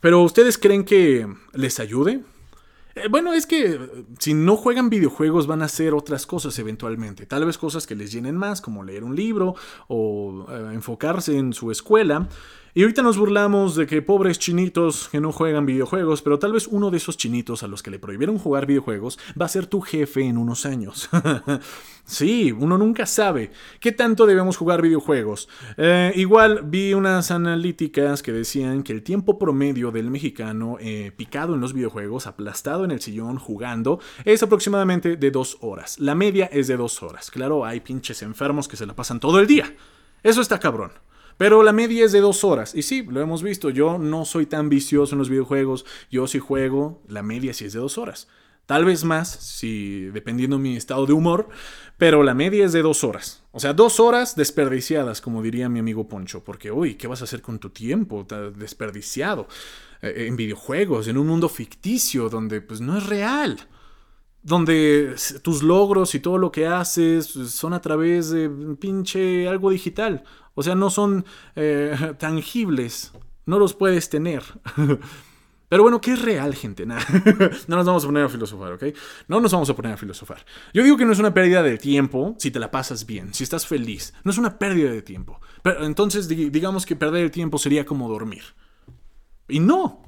pero 0.00 0.22
¿ustedes 0.22 0.58
creen 0.58 0.84
que 0.84 1.26
les 1.54 1.80
ayude? 1.80 2.20
Eh, 2.94 3.08
bueno, 3.10 3.32
es 3.32 3.46
que 3.46 3.80
si 4.18 4.34
no 4.34 4.56
juegan 4.56 4.90
videojuegos 4.90 5.46
van 5.46 5.62
a 5.62 5.66
hacer 5.66 5.94
otras 5.94 6.26
cosas 6.26 6.58
eventualmente. 6.58 7.24
Tal 7.26 7.46
vez 7.46 7.56
cosas 7.56 7.86
que 7.86 7.96
les 7.96 8.12
llenen 8.12 8.36
más, 8.36 8.60
como 8.60 8.84
leer 8.84 9.04
un 9.04 9.16
libro 9.16 9.54
o 9.88 10.46
eh, 10.50 10.74
enfocarse 10.74 11.36
en 11.36 11.54
su 11.54 11.70
escuela. 11.70 12.28
Y 12.78 12.82
ahorita 12.82 13.02
nos 13.02 13.18
burlamos 13.18 13.74
de 13.74 13.88
que 13.88 14.02
pobres 14.02 14.38
chinitos 14.38 15.08
que 15.08 15.20
no 15.20 15.32
juegan 15.32 15.66
videojuegos, 15.66 16.22
pero 16.22 16.38
tal 16.38 16.52
vez 16.52 16.68
uno 16.68 16.92
de 16.92 16.98
esos 16.98 17.16
chinitos 17.16 17.64
a 17.64 17.66
los 17.66 17.82
que 17.82 17.90
le 17.90 17.98
prohibieron 17.98 18.38
jugar 18.38 18.66
videojuegos 18.66 19.18
va 19.30 19.46
a 19.46 19.48
ser 19.48 19.66
tu 19.66 19.80
jefe 19.80 20.20
en 20.22 20.38
unos 20.38 20.64
años. 20.64 21.10
sí, 22.04 22.52
uno 22.52 22.78
nunca 22.78 23.04
sabe 23.04 23.50
qué 23.80 23.90
tanto 23.90 24.26
debemos 24.26 24.56
jugar 24.56 24.80
videojuegos. 24.80 25.48
Eh, 25.76 26.12
igual 26.14 26.60
vi 26.66 26.94
unas 26.94 27.32
analíticas 27.32 28.22
que 28.22 28.30
decían 28.30 28.84
que 28.84 28.92
el 28.92 29.02
tiempo 29.02 29.40
promedio 29.40 29.90
del 29.90 30.08
mexicano 30.12 30.76
eh, 30.78 31.10
picado 31.16 31.54
en 31.54 31.60
los 31.60 31.72
videojuegos, 31.72 32.28
aplastado 32.28 32.84
en 32.84 32.92
el 32.92 33.00
sillón 33.00 33.40
jugando, 33.40 33.98
es 34.24 34.44
aproximadamente 34.44 35.16
de 35.16 35.30
dos 35.32 35.58
horas. 35.62 35.98
La 35.98 36.14
media 36.14 36.48
es 36.52 36.68
de 36.68 36.76
dos 36.76 37.02
horas. 37.02 37.32
Claro, 37.32 37.64
hay 37.64 37.80
pinches 37.80 38.22
enfermos 38.22 38.68
que 38.68 38.76
se 38.76 38.86
la 38.86 38.94
pasan 38.94 39.18
todo 39.18 39.40
el 39.40 39.48
día. 39.48 39.74
Eso 40.22 40.40
está 40.40 40.60
cabrón. 40.60 40.92
Pero 41.38 41.62
la 41.62 41.72
media 41.72 42.04
es 42.04 42.12
de 42.12 42.20
dos 42.20 42.44
horas. 42.44 42.74
Y 42.74 42.82
sí, 42.82 43.02
lo 43.08 43.20
hemos 43.20 43.42
visto. 43.42 43.70
Yo 43.70 43.96
no 43.96 44.24
soy 44.24 44.44
tan 44.46 44.68
vicioso 44.68 45.14
en 45.14 45.20
los 45.20 45.30
videojuegos. 45.30 45.86
Yo 46.10 46.26
sí 46.26 46.38
juego, 46.40 47.00
la 47.08 47.22
media 47.22 47.54
sí 47.54 47.64
es 47.64 47.72
de 47.72 47.78
dos 47.78 47.96
horas. 47.96 48.28
Tal 48.66 48.84
vez 48.84 49.02
más, 49.02 49.30
si 49.30 50.10
dependiendo 50.10 50.58
mi 50.58 50.76
estado 50.76 51.06
de 51.06 51.14
humor, 51.14 51.48
pero 51.96 52.22
la 52.22 52.34
media 52.34 52.66
es 52.66 52.72
de 52.74 52.82
dos 52.82 53.02
horas. 53.02 53.42
O 53.52 53.60
sea, 53.60 53.72
dos 53.72 53.98
horas 53.98 54.36
desperdiciadas, 54.36 55.22
como 55.22 55.40
diría 55.40 55.70
mi 55.70 55.78
amigo 55.78 56.06
Poncho. 56.06 56.44
Porque, 56.44 56.70
uy, 56.70 56.96
¿qué 56.96 57.06
vas 57.06 57.22
a 57.22 57.24
hacer 57.24 57.40
con 57.40 57.58
tu 57.58 57.70
tiempo 57.70 58.26
desperdiciado? 58.56 59.48
Eh, 60.02 60.26
en 60.28 60.36
videojuegos, 60.36 61.08
en 61.08 61.16
un 61.16 61.26
mundo 61.28 61.48
ficticio 61.48 62.28
donde 62.28 62.60
pues 62.60 62.80
no 62.80 62.98
es 62.98 63.06
real 63.06 63.58
donde 64.42 65.14
tus 65.42 65.62
logros 65.62 66.14
y 66.14 66.20
todo 66.20 66.38
lo 66.38 66.50
que 66.50 66.66
haces 66.66 67.26
son 67.26 67.74
a 67.74 67.80
través 67.80 68.30
de 68.30 68.48
pinche 68.80 69.48
algo 69.48 69.70
digital. 69.70 70.24
O 70.58 70.62
sea, 70.64 70.74
no 70.74 70.90
son 70.90 71.24
eh, 71.54 72.14
tangibles. 72.18 73.12
No 73.46 73.60
los 73.60 73.74
puedes 73.74 74.10
tener. 74.10 74.42
Pero 75.68 75.84
bueno, 75.84 76.00
¿qué 76.00 76.14
es 76.14 76.22
real, 76.22 76.52
gente? 76.52 76.84
no 76.86 76.96
nos 77.68 77.86
vamos 77.86 78.02
a 78.02 78.06
poner 78.08 78.24
a 78.24 78.28
filosofar, 78.28 78.72
¿ok? 78.72 78.84
No 79.28 79.40
nos 79.40 79.52
vamos 79.52 79.70
a 79.70 79.76
poner 79.76 79.92
a 79.92 79.96
filosofar. 79.96 80.44
Yo 80.74 80.82
digo 80.82 80.96
que 80.96 81.04
no 81.04 81.12
es 81.12 81.20
una 81.20 81.32
pérdida 81.32 81.62
de 81.62 81.78
tiempo 81.78 82.34
si 82.38 82.50
te 82.50 82.58
la 82.58 82.72
pasas 82.72 83.06
bien, 83.06 83.32
si 83.34 83.44
estás 83.44 83.68
feliz. 83.68 84.12
No 84.24 84.32
es 84.32 84.38
una 84.38 84.58
pérdida 84.58 84.90
de 84.90 85.00
tiempo. 85.00 85.40
Pero 85.62 85.84
entonces 85.84 86.26
digamos 86.26 86.84
que 86.84 86.96
perder 86.96 87.22
el 87.22 87.30
tiempo 87.30 87.58
sería 87.58 87.86
como 87.86 88.08
dormir. 88.08 88.42
Y 89.46 89.60
no, 89.60 90.02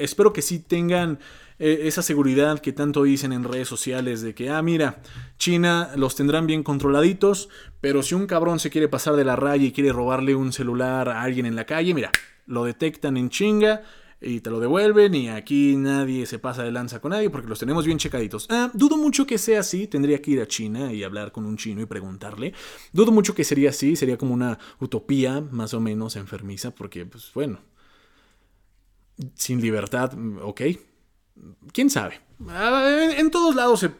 Espero 0.01 0.33
que 0.33 0.43
sí 0.43 0.59
tengan 0.59 1.19
eh, 1.59 1.83
esa 1.85 2.03
seguridad 2.03 2.61
que 2.61 2.73
tanto 2.73 3.03
dicen 3.03 3.33
en 3.33 3.45
redes 3.45 3.69
sociales 3.69 4.23
de 4.23 4.35
que, 4.35 4.49
ah, 4.49 4.63
mira, 4.63 5.03
China 5.39 5.91
los 5.95 6.17
tendrán 6.17 6.47
bien 6.47 6.63
controladitos, 6.63 7.51
pero 7.81 8.03
si 8.03 8.15
un 8.15 8.27
cabrón 8.27 8.59
se 8.59 8.71
quiere 8.71 8.89
pasar 8.89 9.15
de 9.15 9.25
la 9.25 9.37
raya 9.37 9.67
y 9.67 9.73
quiere 9.73 9.93
robarle 9.93 10.35
un 10.35 10.53
celular 10.53 11.11
a 11.11 11.23
alguien 11.23 11.45
en 11.45 11.57
la 11.57 11.67
calle, 11.67 11.93
mira, 11.93 12.11
lo 12.47 12.65
detectan 12.65 13.17
en 13.19 13.29
chinga 13.29 13.83
y 14.23 14.41
te 14.41 14.51
lo 14.51 14.61
devuelven 14.61 15.15
y 15.15 15.29
aquí 15.29 15.77
nadie 15.77 16.27
se 16.27 16.39
pasa 16.39 16.63
de 16.63 16.71
lanza 16.71 17.01
con 17.01 17.11
nadie 17.11 17.31
porque 17.31 17.49
los 17.49 17.59
tenemos 17.59 17.87
bien 17.87 17.99
checaditos. 17.99 18.47
Ah, 18.51 18.71
dudo 18.75 18.97
mucho 18.97 19.27
que 19.27 19.39
sea 19.39 19.61
así, 19.61 19.87
tendría 19.87 20.21
que 20.21 20.33
ir 20.33 20.41
a 20.41 20.47
China 20.47 20.93
y 20.93 21.05
hablar 21.05 21.33
con 21.33 21.47
un 21.47 21.57
chino 21.57 21.81
y 21.81 21.87
preguntarle. 21.87 22.53
Dudo 22.93 23.13
mucho 23.13 23.35
que 23.35 23.45
sería 23.45 23.71
así, 23.71 23.97
sería 23.97 24.19
como 24.19 24.35
una 24.35 24.59
utopía 24.79 25.41
más 25.41 25.75
o 25.75 25.81
menos 25.81 26.17
enfermiza 26.17 26.75
porque, 26.75 27.07
pues 27.07 27.31
bueno, 27.35 27.61
sin 29.35 29.61
libertad, 29.61 30.13
ok, 30.43 30.61
quién 31.73 31.91
sabe. 31.91 32.21
Ah, 32.49 33.11
en 33.17 33.31
todos 33.31 33.55
lados 33.55 33.81
se, 33.81 33.91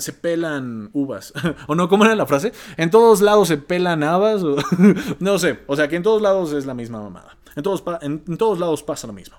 se 0.00 0.12
pelan 0.12 0.90
uvas. 0.92 1.32
¿O 1.66 1.74
no? 1.74 1.88
¿Cómo 1.88 2.04
era 2.04 2.14
la 2.14 2.26
frase? 2.26 2.52
En 2.76 2.90
todos 2.90 3.20
lados 3.20 3.48
se 3.48 3.56
pelan 3.56 4.02
habas. 4.02 4.42
no 5.18 5.38
sé. 5.38 5.60
O 5.66 5.74
sea 5.74 5.88
que 5.88 5.96
en 5.96 6.02
todos 6.02 6.22
lados 6.22 6.52
es 6.52 6.66
la 6.66 6.74
misma 6.74 7.00
mamada. 7.00 7.36
En 7.56 7.62
todos, 7.62 7.82
en, 8.02 8.36
todos 8.36 8.58
lados 8.60 8.82
pasa 8.82 9.08
lo 9.08 9.12
mismo. 9.12 9.36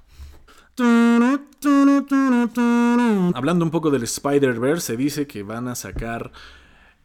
Hablando 3.34 3.66
un 3.66 3.72
poco 3.72 3.90
del 3.90 4.04
Spider-Verse, 4.04 4.86
se 4.86 4.98
dice 4.98 5.28
que 5.28 5.44
van 5.44 5.68
a 5.70 5.76
sacar. 5.76 6.32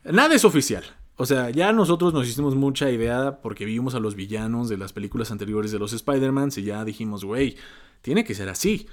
Nada 0.05 0.35
es 0.35 0.45
oficial. 0.45 0.85
O 1.17 1.25
sea, 1.25 1.49
ya 1.51 1.73
nosotros 1.73 2.13
nos 2.13 2.29
hicimos 2.29 2.55
mucha 2.55 2.91
idea 2.91 3.41
porque 3.41 3.65
vimos 3.65 3.95
a 3.95 4.01
los 4.01 4.15
villanos 4.15 4.69
de 4.69 4.77
las 4.77 4.93
películas 4.93 5.31
anteriores 5.31 5.73
de 5.73 5.79
los 5.79 5.95
Spider-Mans 5.95 6.59
y 6.59 6.65
ya 6.65 6.85
dijimos, 6.85 7.25
güey, 7.25 7.57
tiene 8.03 8.23
que 8.25 8.35
ser 8.35 8.51
así. 8.51 8.87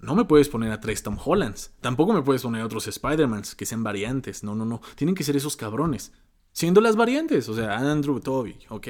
No 0.00 0.14
me 0.14 0.24
puedes 0.24 0.48
poner 0.48 0.72
a 0.72 0.80
tres 0.80 1.02
Tom 1.02 1.18
Hollands. 1.22 1.74
Tampoco 1.82 2.14
me 2.14 2.22
puedes 2.22 2.42
poner 2.42 2.62
a 2.62 2.66
otros 2.66 2.86
Spider-Mans 2.86 3.54
que 3.54 3.66
sean 3.66 3.82
variantes. 3.82 4.42
No, 4.42 4.54
no, 4.54 4.64
no. 4.64 4.80
Tienen 4.94 5.14
que 5.14 5.24
ser 5.24 5.36
esos 5.36 5.56
cabrones. 5.56 6.12
Siendo 6.52 6.80
las 6.80 6.96
variantes. 6.96 7.48
O 7.50 7.54
sea, 7.54 7.76
Andrew, 7.76 8.20
Toby, 8.20 8.56
ok. 8.70 8.88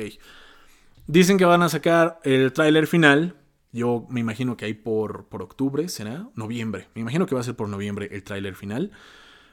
Dicen 1.09 1.39
que 1.39 1.45
van 1.45 1.63
a 1.63 1.69
sacar 1.69 2.21
el 2.23 2.53
tráiler 2.53 2.87
final. 2.87 3.37
Yo 3.73 4.07
me 4.11 4.21
imagino 4.21 4.57
que 4.57 4.65
hay 4.65 4.75
por, 4.75 5.27
por 5.27 5.43
octubre, 5.43 5.89
¿será? 5.89 6.29
Noviembre. 6.35 6.89
Me 6.95 7.01
imagino 7.01 7.27
que 7.27 7.35
va 7.35 7.41
a 7.41 7.45
ser 7.45 7.57
por 7.57 7.69
noviembre 7.69 8.09
el 8.13 8.23
tráiler 8.23 8.55
final. 8.55 8.93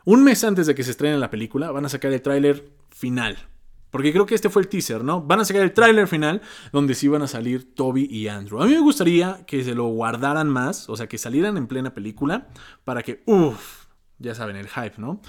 Un 0.05 0.23
mes 0.23 0.43
antes 0.43 0.67
de 0.67 0.75
que 0.75 0.83
se 0.83 0.91
estrene 0.91 1.17
la 1.17 1.29
película, 1.29 1.71
van 1.71 1.85
a 1.85 1.89
sacar 1.89 2.11
el 2.11 2.21
tráiler 2.21 2.69
final. 3.03 3.37
Porque 3.91 4.13
creo 4.13 4.25
que 4.25 4.33
este 4.33 4.49
fue 4.49 4.61
el 4.61 4.69
teaser, 4.69 5.03
¿no? 5.03 5.21
Van 5.21 5.41
a 5.41 5.45
sacar 5.45 5.61
el 5.61 5.73
tráiler 5.73 6.07
final 6.07 6.41
donde 6.71 6.95
sí 6.95 7.09
van 7.09 7.21
a 7.21 7.27
salir 7.27 7.75
Toby 7.75 8.07
y 8.09 8.29
Andrew. 8.29 8.61
A 8.61 8.65
mí 8.65 8.71
me 8.71 8.79
gustaría 8.79 9.43
que 9.45 9.61
se 9.61 9.75
lo 9.75 9.87
guardaran 9.87 10.47
más, 10.47 10.87
o 10.87 10.95
sea, 10.95 11.07
que 11.07 11.17
salieran 11.17 11.57
en 11.57 11.67
plena 11.67 11.93
película 11.93 12.47
para 12.85 13.03
que, 13.03 13.23
uff, 13.25 13.87
ya 14.19 14.33
saben, 14.33 14.55
el 14.55 14.69
hype, 14.69 14.93
¿no? 14.97 15.21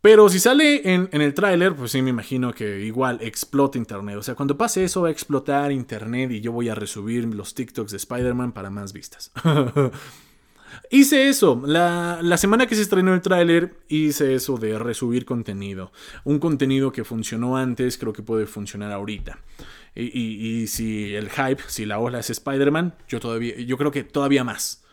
Pero 0.00 0.28
si 0.28 0.40
sale 0.40 0.92
en, 0.92 1.08
el 1.12 1.34
tráiler, 1.34 1.76
pues 1.76 1.92
sí 1.92 2.02
me 2.02 2.10
imagino 2.10 2.52
que 2.52 2.80
igual 2.80 3.20
explota 3.22 3.78
internet. 3.78 4.16
O 4.16 4.22
sea, 4.24 4.34
cuando 4.34 4.58
pase 4.58 4.82
eso 4.82 5.02
va 5.02 5.08
a 5.08 5.12
explotar 5.12 5.70
internet 5.70 6.32
y 6.32 6.40
yo 6.40 6.50
voy 6.50 6.68
a 6.68 6.74
resubir 6.74 7.32
los 7.32 7.54
TikToks 7.54 7.92
de 7.92 7.96
Spider-Man 7.96 8.52
para 8.52 8.70
más 8.70 8.92
vistas. 8.92 9.30
hice 10.90 11.28
eso. 11.28 11.62
La, 11.64 12.36
semana 12.36 12.66
que 12.66 12.74
se 12.74 12.82
estrenó 12.82 13.14
el 13.14 13.20
tráiler, 13.20 13.74
hice 13.88 14.34
eso 14.34 14.56
de 14.56 14.78
resubir 14.78 15.24
contenido. 15.24 15.92
Un 16.24 16.38
contenido 16.38 16.92
que 16.92 17.04
funcionó 17.04 17.56
antes, 17.56 17.98
creo 17.98 18.12
que 18.12 18.22
puede 18.22 18.46
funcionar 18.46 18.92
ahorita. 18.92 19.38
Y, 19.94 20.66
si 20.68 21.14
el 21.14 21.28
hype, 21.30 21.62
si 21.66 21.84
la 21.84 21.98
ola 21.98 22.20
es 22.20 22.30
Spider-Man, 22.30 22.94
yo 23.08 23.18
todavía, 23.18 23.56
yo 23.58 23.76
creo 23.76 23.90
que 23.90 24.04
todavía 24.04 24.44
más. 24.44 24.84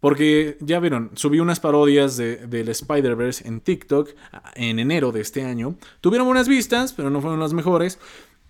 Porque 0.00 0.56
ya 0.60 0.78
vieron, 0.78 1.10
subí 1.14 1.40
unas 1.40 1.58
parodias 1.58 2.16
de, 2.16 2.46
del 2.46 2.68
Spider-Verse 2.68 3.46
en 3.48 3.60
TikTok 3.60 4.10
en 4.54 4.78
enero 4.78 5.10
de 5.10 5.20
este 5.20 5.44
año. 5.44 5.76
Tuvieron 6.00 6.26
buenas 6.26 6.48
vistas, 6.48 6.92
pero 6.92 7.10
no 7.10 7.20
fueron 7.20 7.40
las 7.40 7.52
mejores. 7.52 7.98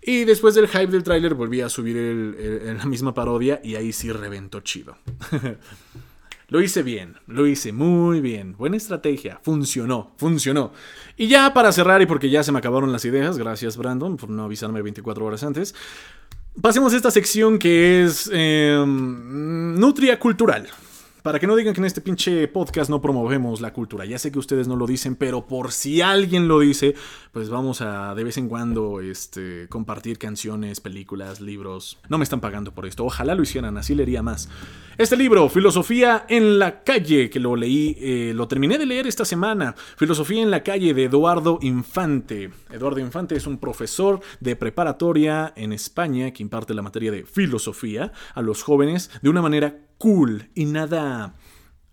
Y 0.01 0.23
después 0.23 0.55
del 0.55 0.67
hype 0.67 0.87
del 0.87 1.03
tráiler 1.03 1.33
volví 1.33 1.61
a 1.61 1.69
subir 1.69 1.95
la 2.77 2.85
misma 2.85 3.13
parodia 3.13 3.59
y 3.63 3.75
ahí 3.75 3.91
sí 3.91 4.11
reventó 4.11 4.61
chido. 4.61 4.97
lo 6.49 6.61
hice 6.61 6.83
bien, 6.83 7.15
lo 7.27 7.47
hice 7.47 7.71
muy 7.71 8.21
bien. 8.21 8.55
Buena 8.57 8.77
estrategia, 8.77 9.39
funcionó, 9.43 10.13
funcionó. 10.17 10.73
Y 11.15 11.27
ya 11.27 11.53
para 11.53 11.71
cerrar 11.71 12.01
y 12.01 12.05
porque 12.05 12.29
ya 12.29 12.43
se 12.43 12.51
me 12.51 12.59
acabaron 12.59 12.91
las 12.91 13.05
ideas, 13.05 13.37
gracias 13.37 13.77
Brandon 13.77 14.17
por 14.17 14.29
no 14.29 14.43
avisarme 14.43 14.81
24 14.81 15.25
horas 15.25 15.43
antes. 15.43 15.75
Pasemos 16.61 16.93
a 16.93 16.97
esta 16.97 17.11
sección 17.11 17.59
que 17.59 18.03
es 18.03 18.29
em, 18.33 19.79
Nutria 19.79 20.19
Cultural. 20.19 20.67
Para 21.21 21.37
que 21.37 21.47
no 21.47 21.55
digan 21.57 21.73
que 21.73 21.81
en 21.81 21.85
este 21.85 21.99
pinche 21.99 22.47
podcast 22.47 22.89
no 22.89 23.01
promovemos 23.01 23.59
la 23.59 23.73
cultura. 23.73 24.05
Ya 24.05 24.17
sé 24.17 24.31
que 24.31 24.39
ustedes 24.39 24.69
no 24.69 24.77
lo 24.77 24.87
dicen, 24.87 25.15
pero 25.15 25.47
por 25.47 25.73
si 25.73 26.01
alguien 26.01 26.47
lo 26.47 26.59
dice, 26.59 26.95
pues 27.33 27.49
vamos 27.49 27.81
a 27.81 28.15
de 28.15 28.23
vez 28.23 28.37
en 28.37 28.47
cuando 28.47 29.01
este, 29.01 29.67
compartir 29.67 30.17
canciones, 30.17 30.79
películas, 30.79 31.41
libros. 31.41 31.99
No 32.07 32.17
me 32.17 32.23
están 32.23 32.39
pagando 32.39 32.73
por 32.73 32.85
esto. 32.85 33.03
Ojalá 33.03 33.35
lo 33.35 33.43
hicieran, 33.43 33.77
así 33.77 33.95
leería 33.95 34.23
más. 34.23 34.47
Este 34.97 35.17
libro, 35.17 35.49
Filosofía 35.49 36.25
en 36.29 36.57
la 36.57 36.83
calle, 36.83 37.29
que 37.29 37.39
lo 37.39 37.55
leí, 37.57 37.97
eh, 37.99 38.31
lo 38.33 38.47
terminé 38.47 38.77
de 38.77 38.85
leer 38.85 39.05
esta 39.05 39.25
semana. 39.25 39.75
Filosofía 39.97 40.41
en 40.41 40.51
la 40.51 40.63
calle 40.63 40.93
de 40.93 41.05
Eduardo 41.05 41.59
Infante. 41.61 42.51
Eduardo 42.71 42.99
Infante 42.99 43.35
es 43.35 43.45
un 43.45 43.57
profesor 43.57 44.21
de 44.39 44.55
preparatoria 44.55 45.53
en 45.57 45.73
España 45.73 46.31
que 46.31 46.43
imparte 46.43 46.73
la 46.73 46.81
materia 46.81 47.11
de 47.11 47.25
filosofía 47.25 48.13
a 48.33 48.41
los 48.41 48.63
jóvenes 48.63 49.11
de 49.21 49.29
una 49.29 49.41
manera 49.41 49.88
cool 49.99 50.49
y 50.55 50.65
nada 50.65 51.35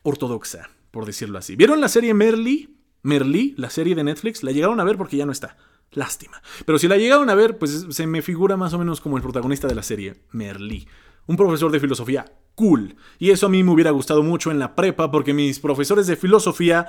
ortodoxa, 0.02 0.70
por 0.90 1.04
decirlo 1.04 1.36
así. 1.36 1.56
¿Vieron 1.56 1.82
la 1.82 1.88
serie 1.88 2.14
Merly? 2.14 2.78
Merly, 3.02 3.54
la 3.58 3.68
serie 3.68 3.94
de 3.94 4.04
Netflix, 4.04 4.42
la 4.42 4.52
llegaron 4.52 4.80
a 4.80 4.84
ver 4.84 4.96
porque 4.96 5.18
ya 5.18 5.26
no 5.26 5.32
está. 5.32 5.58
Lástima. 5.92 6.40
Pero 6.64 6.78
si 6.78 6.88
la 6.88 6.96
llegaron 6.96 7.28
a 7.28 7.34
ver, 7.34 7.58
pues 7.58 7.86
se 7.90 8.06
me 8.06 8.22
figura 8.22 8.56
más 8.56 8.72
o 8.72 8.78
menos 8.78 9.00
como 9.00 9.18
el 9.18 9.22
protagonista 9.22 9.68
de 9.68 9.74
la 9.74 9.82
serie, 9.82 10.22
Merly. 10.30 10.88
Un 11.26 11.36
profesor 11.36 11.70
de 11.70 11.80
filosofía 11.80 12.24
cool. 12.54 12.96
Y 13.18 13.30
eso 13.30 13.46
a 13.46 13.48
mí 13.48 13.62
me 13.62 13.70
hubiera 13.70 13.90
gustado 13.90 14.22
mucho 14.22 14.50
en 14.50 14.58
la 14.58 14.74
prepa 14.74 15.10
porque 15.10 15.32
mis 15.32 15.60
profesores 15.60 16.06
de 16.06 16.16
filosofía, 16.16 16.88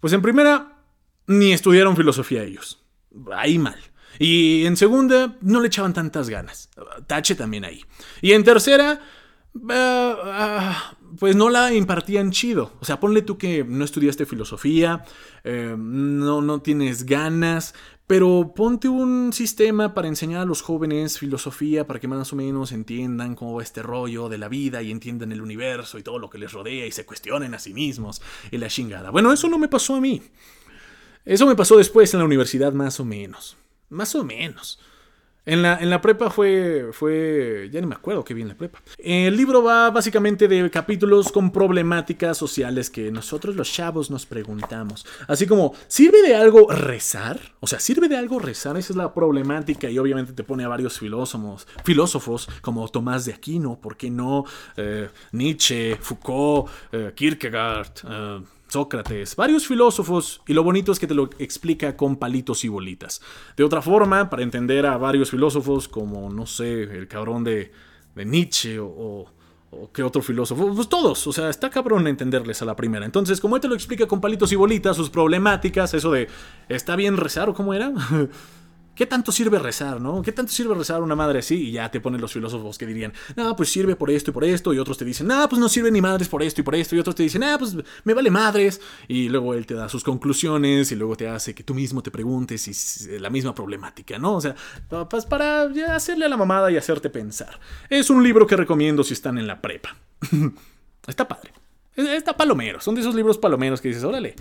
pues 0.00 0.12
en 0.12 0.22
primera, 0.22 0.82
ni 1.26 1.52
estudiaron 1.52 1.96
filosofía 1.96 2.42
ellos. 2.42 2.82
Ahí 3.32 3.58
mal. 3.58 3.78
Y 4.18 4.64
en 4.66 4.76
segunda, 4.76 5.36
no 5.40 5.60
le 5.60 5.68
echaban 5.68 5.92
tantas 5.92 6.28
ganas. 6.28 6.70
Tache 7.06 7.36
también 7.36 7.64
ahí. 7.64 7.84
Y 8.20 8.32
en 8.32 8.42
tercera, 8.42 9.00
eh, 9.70 10.14
ah, 10.24 10.94
pues 11.18 11.36
no 11.36 11.50
la 11.50 11.72
impartían 11.72 12.30
chido. 12.30 12.72
O 12.80 12.84
sea, 12.84 13.00
ponle 13.00 13.22
tú 13.22 13.38
que 13.38 13.64
no 13.64 13.84
estudiaste 13.84 14.26
filosofía, 14.26 15.04
eh, 15.44 15.74
no, 15.76 16.42
no 16.42 16.60
tienes 16.60 17.06
ganas, 17.06 17.74
pero 18.06 18.52
ponte 18.56 18.88
un 18.88 19.32
sistema 19.32 19.92
para 19.92 20.08
enseñar 20.08 20.40
a 20.40 20.46
los 20.46 20.62
jóvenes 20.62 21.18
filosofía 21.18 21.86
para 21.86 22.00
que 22.00 22.08
más 22.08 22.32
o 22.32 22.36
menos 22.36 22.72
entiendan 22.72 23.34
cómo 23.34 23.56
va 23.56 23.62
este 23.62 23.82
rollo 23.82 24.28
de 24.30 24.38
la 24.38 24.48
vida 24.48 24.80
y 24.82 24.90
entiendan 24.90 25.30
el 25.32 25.42
universo 25.42 25.98
y 25.98 26.02
todo 26.02 26.18
lo 26.18 26.30
que 26.30 26.38
les 26.38 26.52
rodea 26.52 26.86
y 26.86 26.92
se 26.92 27.04
cuestionen 27.04 27.54
a 27.54 27.58
sí 27.58 27.74
mismos 27.74 28.22
y 28.50 28.56
la 28.56 28.68
chingada. 28.68 29.10
Bueno, 29.10 29.32
eso 29.32 29.48
no 29.48 29.58
me 29.58 29.68
pasó 29.68 29.96
a 29.96 30.00
mí. 30.00 30.22
Eso 31.24 31.46
me 31.46 31.54
pasó 31.54 31.76
después 31.76 32.14
en 32.14 32.20
la 32.20 32.24
universidad 32.24 32.72
más 32.72 32.98
o 33.00 33.04
menos. 33.04 33.58
Más 33.90 34.14
o 34.14 34.24
menos. 34.24 34.80
En 35.48 35.62
la, 35.62 35.78
en 35.80 35.88
la 35.88 36.02
prepa 36.02 36.28
fue, 36.28 36.90
fue, 36.92 37.70
ya 37.72 37.80
ni 37.80 37.86
me 37.86 37.94
acuerdo 37.94 38.22
qué 38.22 38.34
vi 38.34 38.42
en 38.42 38.48
la 38.48 38.54
prepa. 38.54 38.82
El 38.98 39.34
libro 39.34 39.62
va 39.62 39.88
básicamente 39.88 40.46
de 40.46 40.70
capítulos 40.70 41.32
con 41.32 41.50
problemáticas 41.50 42.36
sociales 42.36 42.90
que 42.90 43.10
nosotros 43.10 43.56
los 43.56 43.72
chavos 43.72 44.10
nos 44.10 44.26
preguntamos. 44.26 45.06
Así 45.26 45.46
como, 45.46 45.72
¿sirve 45.86 46.20
de 46.20 46.36
algo 46.36 46.70
rezar? 46.70 47.40
O 47.60 47.66
sea, 47.66 47.80
¿sirve 47.80 48.08
de 48.08 48.18
algo 48.18 48.38
rezar? 48.38 48.76
Esa 48.76 48.92
es 48.92 48.96
la 48.98 49.14
problemática 49.14 49.88
y 49.88 49.98
obviamente 49.98 50.34
te 50.34 50.44
pone 50.44 50.64
a 50.64 50.68
varios 50.68 50.98
filósofos, 50.98 51.66
filósofos 51.82 52.46
como 52.60 52.86
Tomás 52.88 53.24
de 53.24 53.32
Aquino, 53.32 53.80
¿por 53.80 53.96
qué 53.96 54.10
no? 54.10 54.44
Eh, 54.76 55.08
Nietzsche, 55.32 55.96
Foucault, 55.98 56.70
eh, 56.92 57.12
Kierkegaard. 57.16 57.92
Eh, 58.06 58.40
Sócrates, 58.68 59.34
varios 59.34 59.66
filósofos, 59.66 60.42
y 60.46 60.52
lo 60.52 60.62
bonito 60.62 60.92
es 60.92 60.98
que 60.98 61.06
te 61.06 61.14
lo 61.14 61.30
explica 61.38 61.96
con 61.96 62.16
palitos 62.16 62.64
y 62.64 62.68
bolitas. 62.68 63.20
De 63.56 63.64
otra 63.64 63.82
forma, 63.82 64.28
para 64.28 64.42
entender 64.42 64.86
a 64.86 64.96
varios 64.98 65.30
filósofos, 65.30 65.88
como, 65.88 66.30
no 66.30 66.46
sé, 66.46 66.82
el 66.82 67.08
cabrón 67.08 67.44
de, 67.44 67.72
Nietzsche 68.14 68.78
o, 68.80 69.26
o, 69.70 69.92
qué 69.92 70.02
otro 70.02 70.22
filósofo, 70.22 70.74
pues 70.74 70.88
todos, 70.88 71.26
o 71.26 71.32
sea, 71.32 71.50
está 71.50 71.70
cabrón 71.70 72.06
entenderles 72.08 72.60
a 72.62 72.64
la 72.64 72.76
primera. 72.76 73.06
Entonces, 73.06 73.40
como 73.40 73.56
él 73.56 73.62
te 73.62 73.68
lo 73.68 73.74
explica 73.74 74.06
con 74.06 74.20
palitos 74.20 74.52
y 74.52 74.56
bolitas, 74.56 74.96
sus 74.96 75.08
problemáticas, 75.08 75.94
eso 75.94 76.10
de, 76.10 76.28
¿está 76.68 76.96
bien 76.96 77.16
rezar 77.16 77.48
o 77.48 77.54
cómo 77.54 77.74
era? 77.74 77.92
¿Qué 78.98 79.06
tanto 79.06 79.30
sirve 79.30 79.60
rezar, 79.60 80.00
no? 80.00 80.22
¿Qué 80.22 80.32
tanto 80.32 80.50
sirve 80.50 80.74
rezar 80.74 80.96
a 80.96 81.04
una 81.04 81.14
madre 81.14 81.38
así? 81.38 81.68
Y 81.68 81.70
ya 81.70 81.88
te 81.88 82.00
ponen 82.00 82.20
los 82.20 82.32
filósofos 82.32 82.76
que 82.76 82.84
dirían, 82.84 83.12
no, 83.36 83.54
pues 83.54 83.68
sirve 83.68 83.94
por 83.94 84.10
esto 84.10 84.32
y 84.32 84.34
por 84.34 84.42
esto. 84.42 84.74
Y 84.74 84.80
otros 84.80 84.98
te 84.98 85.04
dicen, 85.04 85.28
no, 85.28 85.48
pues 85.48 85.60
no 85.60 85.68
sirve 85.68 85.92
ni 85.92 86.00
madres 86.00 86.26
por 86.26 86.42
esto 86.42 86.62
y 86.62 86.64
por 86.64 86.74
esto. 86.74 86.96
Y 86.96 86.98
otros 86.98 87.14
te 87.14 87.22
dicen, 87.22 87.44
ah, 87.44 87.54
pues 87.60 87.76
me 88.02 88.12
vale 88.12 88.28
madres. 88.28 88.80
Y 89.06 89.28
luego 89.28 89.54
él 89.54 89.66
te 89.66 89.74
da 89.74 89.88
sus 89.88 90.02
conclusiones 90.02 90.90
y 90.90 90.96
luego 90.96 91.14
te 91.14 91.28
hace 91.28 91.54
que 91.54 91.62
tú 91.62 91.74
mismo 91.74 92.02
te 92.02 92.10
preguntes 92.10 92.62
si 92.62 92.72
es 92.72 93.08
la 93.20 93.30
misma 93.30 93.54
problemática, 93.54 94.18
¿no? 94.18 94.34
O 94.34 94.40
sea, 94.40 94.56
pues 95.08 95.26
para 95.26 95.70
hacerle 95.94 96.24
a 96.24 96.28
la 96.28 96.36
mamada 96.36 96.68
y 96.72 96.76
hacerte 96.76 97.08
pensar. 97.08 97.60
Es 97.88 98.10
un 98.10 98.24
libro 98.24 98.48
que 98.48 98.56
recomiendo 98.56 99.04
si 99.04 99.14
están 99.14 99.38
en 99.38 99.46
la 99.46 99.60
prepa. 99.60 99.96
Está 101.06 101.28
padre. 101.28 101.52
Está 101.94 102.36
palomero. 102.36 102.80
Son 102.80 102.96
de 102.96 103.02
esos 103.02 103.14
libros 103.14 103.38
palomeros 103.38 103.80
que 103.80 103.90
dices, 103.90 104.02
órale 104.02 104.34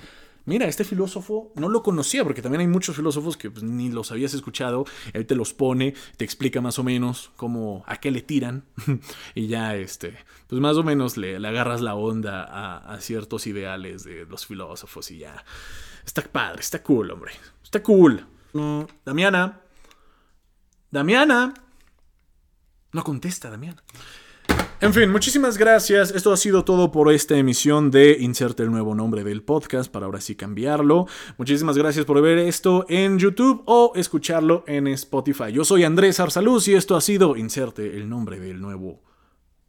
mira, 0.48 0.66
este 0.66 0.84
filósofo 0.84 1.52
no 1.56 1.70
lo 1.70 1.84
conocía, 1.84 2.24
porque 2.24 2.42
también 2.42 2.62
hay 2.62 2.68
muchos 2.68 2.96
filósofos 2.96 3.38
que 3.38 3.52
pues, 3.52 3.64
ni 3.64 3.90
los 3.90 4.12
habías 4.12 4.34
escuchado, 4.34 4.86
él 5.14 5.28
te 5.28 5.36
los 5.36 5.54
pone, 5.54 5.94
te 6.16 6.26
explica 6.26 6.62
más 6.62 6.80
o 6.80 6.84
menos 6.84 7.32
cómo, 7.36 7.84
a 7.86 7.98
qué 7.98 8.10
le 8.10 8.22
tiran, 8.22 8.64
y 9.36 9.48
ya, 9.48 9.76
este, 9.76 10.18
pues 10.48 10.60
más 10.60 10.78
o 10.78 10.84
menos 10.84 11.18
le, 11.18 11.36
agarras 11.36 11.82
la 11.82 11.96
onda 11.96 12.44
a, 12.44 13.00
ciertos 13.02 13.46
ideales 13.46 14.04
de 14.04 14.26
los 14.26 14.48
filósofos 14.48 15.12
y 15.12 15.20
ya. 15.20 15.46
Está 16.06 16.24
padre, 16.24 16.62
está 16.62 16.82
cool, 16.82 17.12
hombre, 17.12 17.34
está 17.64 17.84
cool. 17.84 18.26
Damiana, 19.06 19.62
Damiana, 20.90 21.54
no 22.94 23.04
contesta, 23.04 23.50
Damiana. 23.50 23.84
En 24.80 24.94
fin, 24.94 25.12
muchísimas 25.12 25.58
gracias. 25.58 26.12
Esto 26.12 26.32
ha 26.32 26.38
sido 26.38 26.64
todo 26.64 26.92
por 26.92 27.12
esta 27.12 27.36
emisión 27.36 27.90
de 27.90 28.18
Inserte 28.20 28.62
el 28.62 28.70
nuevo 28.70 28.94
nombre 28.94 29.24
del 29.24 29.42
podcast 29.42 29.92
para 29.92 30.06
ahora 30.06 30.22
sí 30.22 30.36
cambiarlo. 30.36 31.08
Muchísimas 31.40 31.76
gracias 31.80 32.06
por 32.06 32.22
ver 32.22 32.38
esto 32.38 32.86
en 32.88 33.18
YouTube 33.18 33.64
o 33.66 33.94
escucharlo 33.96 34.64
en 34.68 34.88
Spotify. 34.90 35.52
Yo 35.52 35.66
soy 35.66 35.84
Andrés 35.84 36.20
Arsaluz 36.20 36.68
y 36.68 36.76
esto 36.76 36.96
ha 36.96 37.02
sido 37.02 37.36
Inserte 37.36 37.98
el 37.98 38.08
nombre 38.08 38.40
del 38.40 38.62
nuevo 38.62 39.02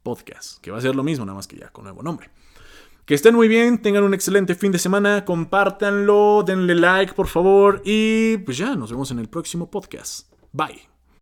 podcast, 0.02 0.60
que 0.60 0.70
va 0.70 0.76
a 0.76 0.82
ser 0.82 0.94
lo 0.94 1.02
mismo, 1.02 1.24
nada 1.24 1.36
más 1.36 1.48
que 1.48 1.56
ya 1.56 1.70
con 1.70 1.84
nuevo 1.84 2.02
nombre. 2.02 2.30
Que 3.06 3.14
estén 3.14 3.34
muy 3.34 3.48
bien, 3.48 3.80
tengan 3.80 4.04
un 4.04 4.12
excelente 4.12 4.54
fin 4.54 4.72
de 4.72 4.78
semana, 4.78 5.24
compártanlo, 5.24 6.44
denle 6.46 6.74
like 6.74 7.14
por 7.14 7.28
favor 7.28 7.80
y 7.82 8.36
pues 8.38 8.58
ya, 8.58 8.76
nos 8.76 8.90
vemos 8.90 9.10
en 9.10 9.20
el 9.20 9.30
próximo 9.30 9.70
podcast. 9.70 10.30
Bye. 10.52 10.87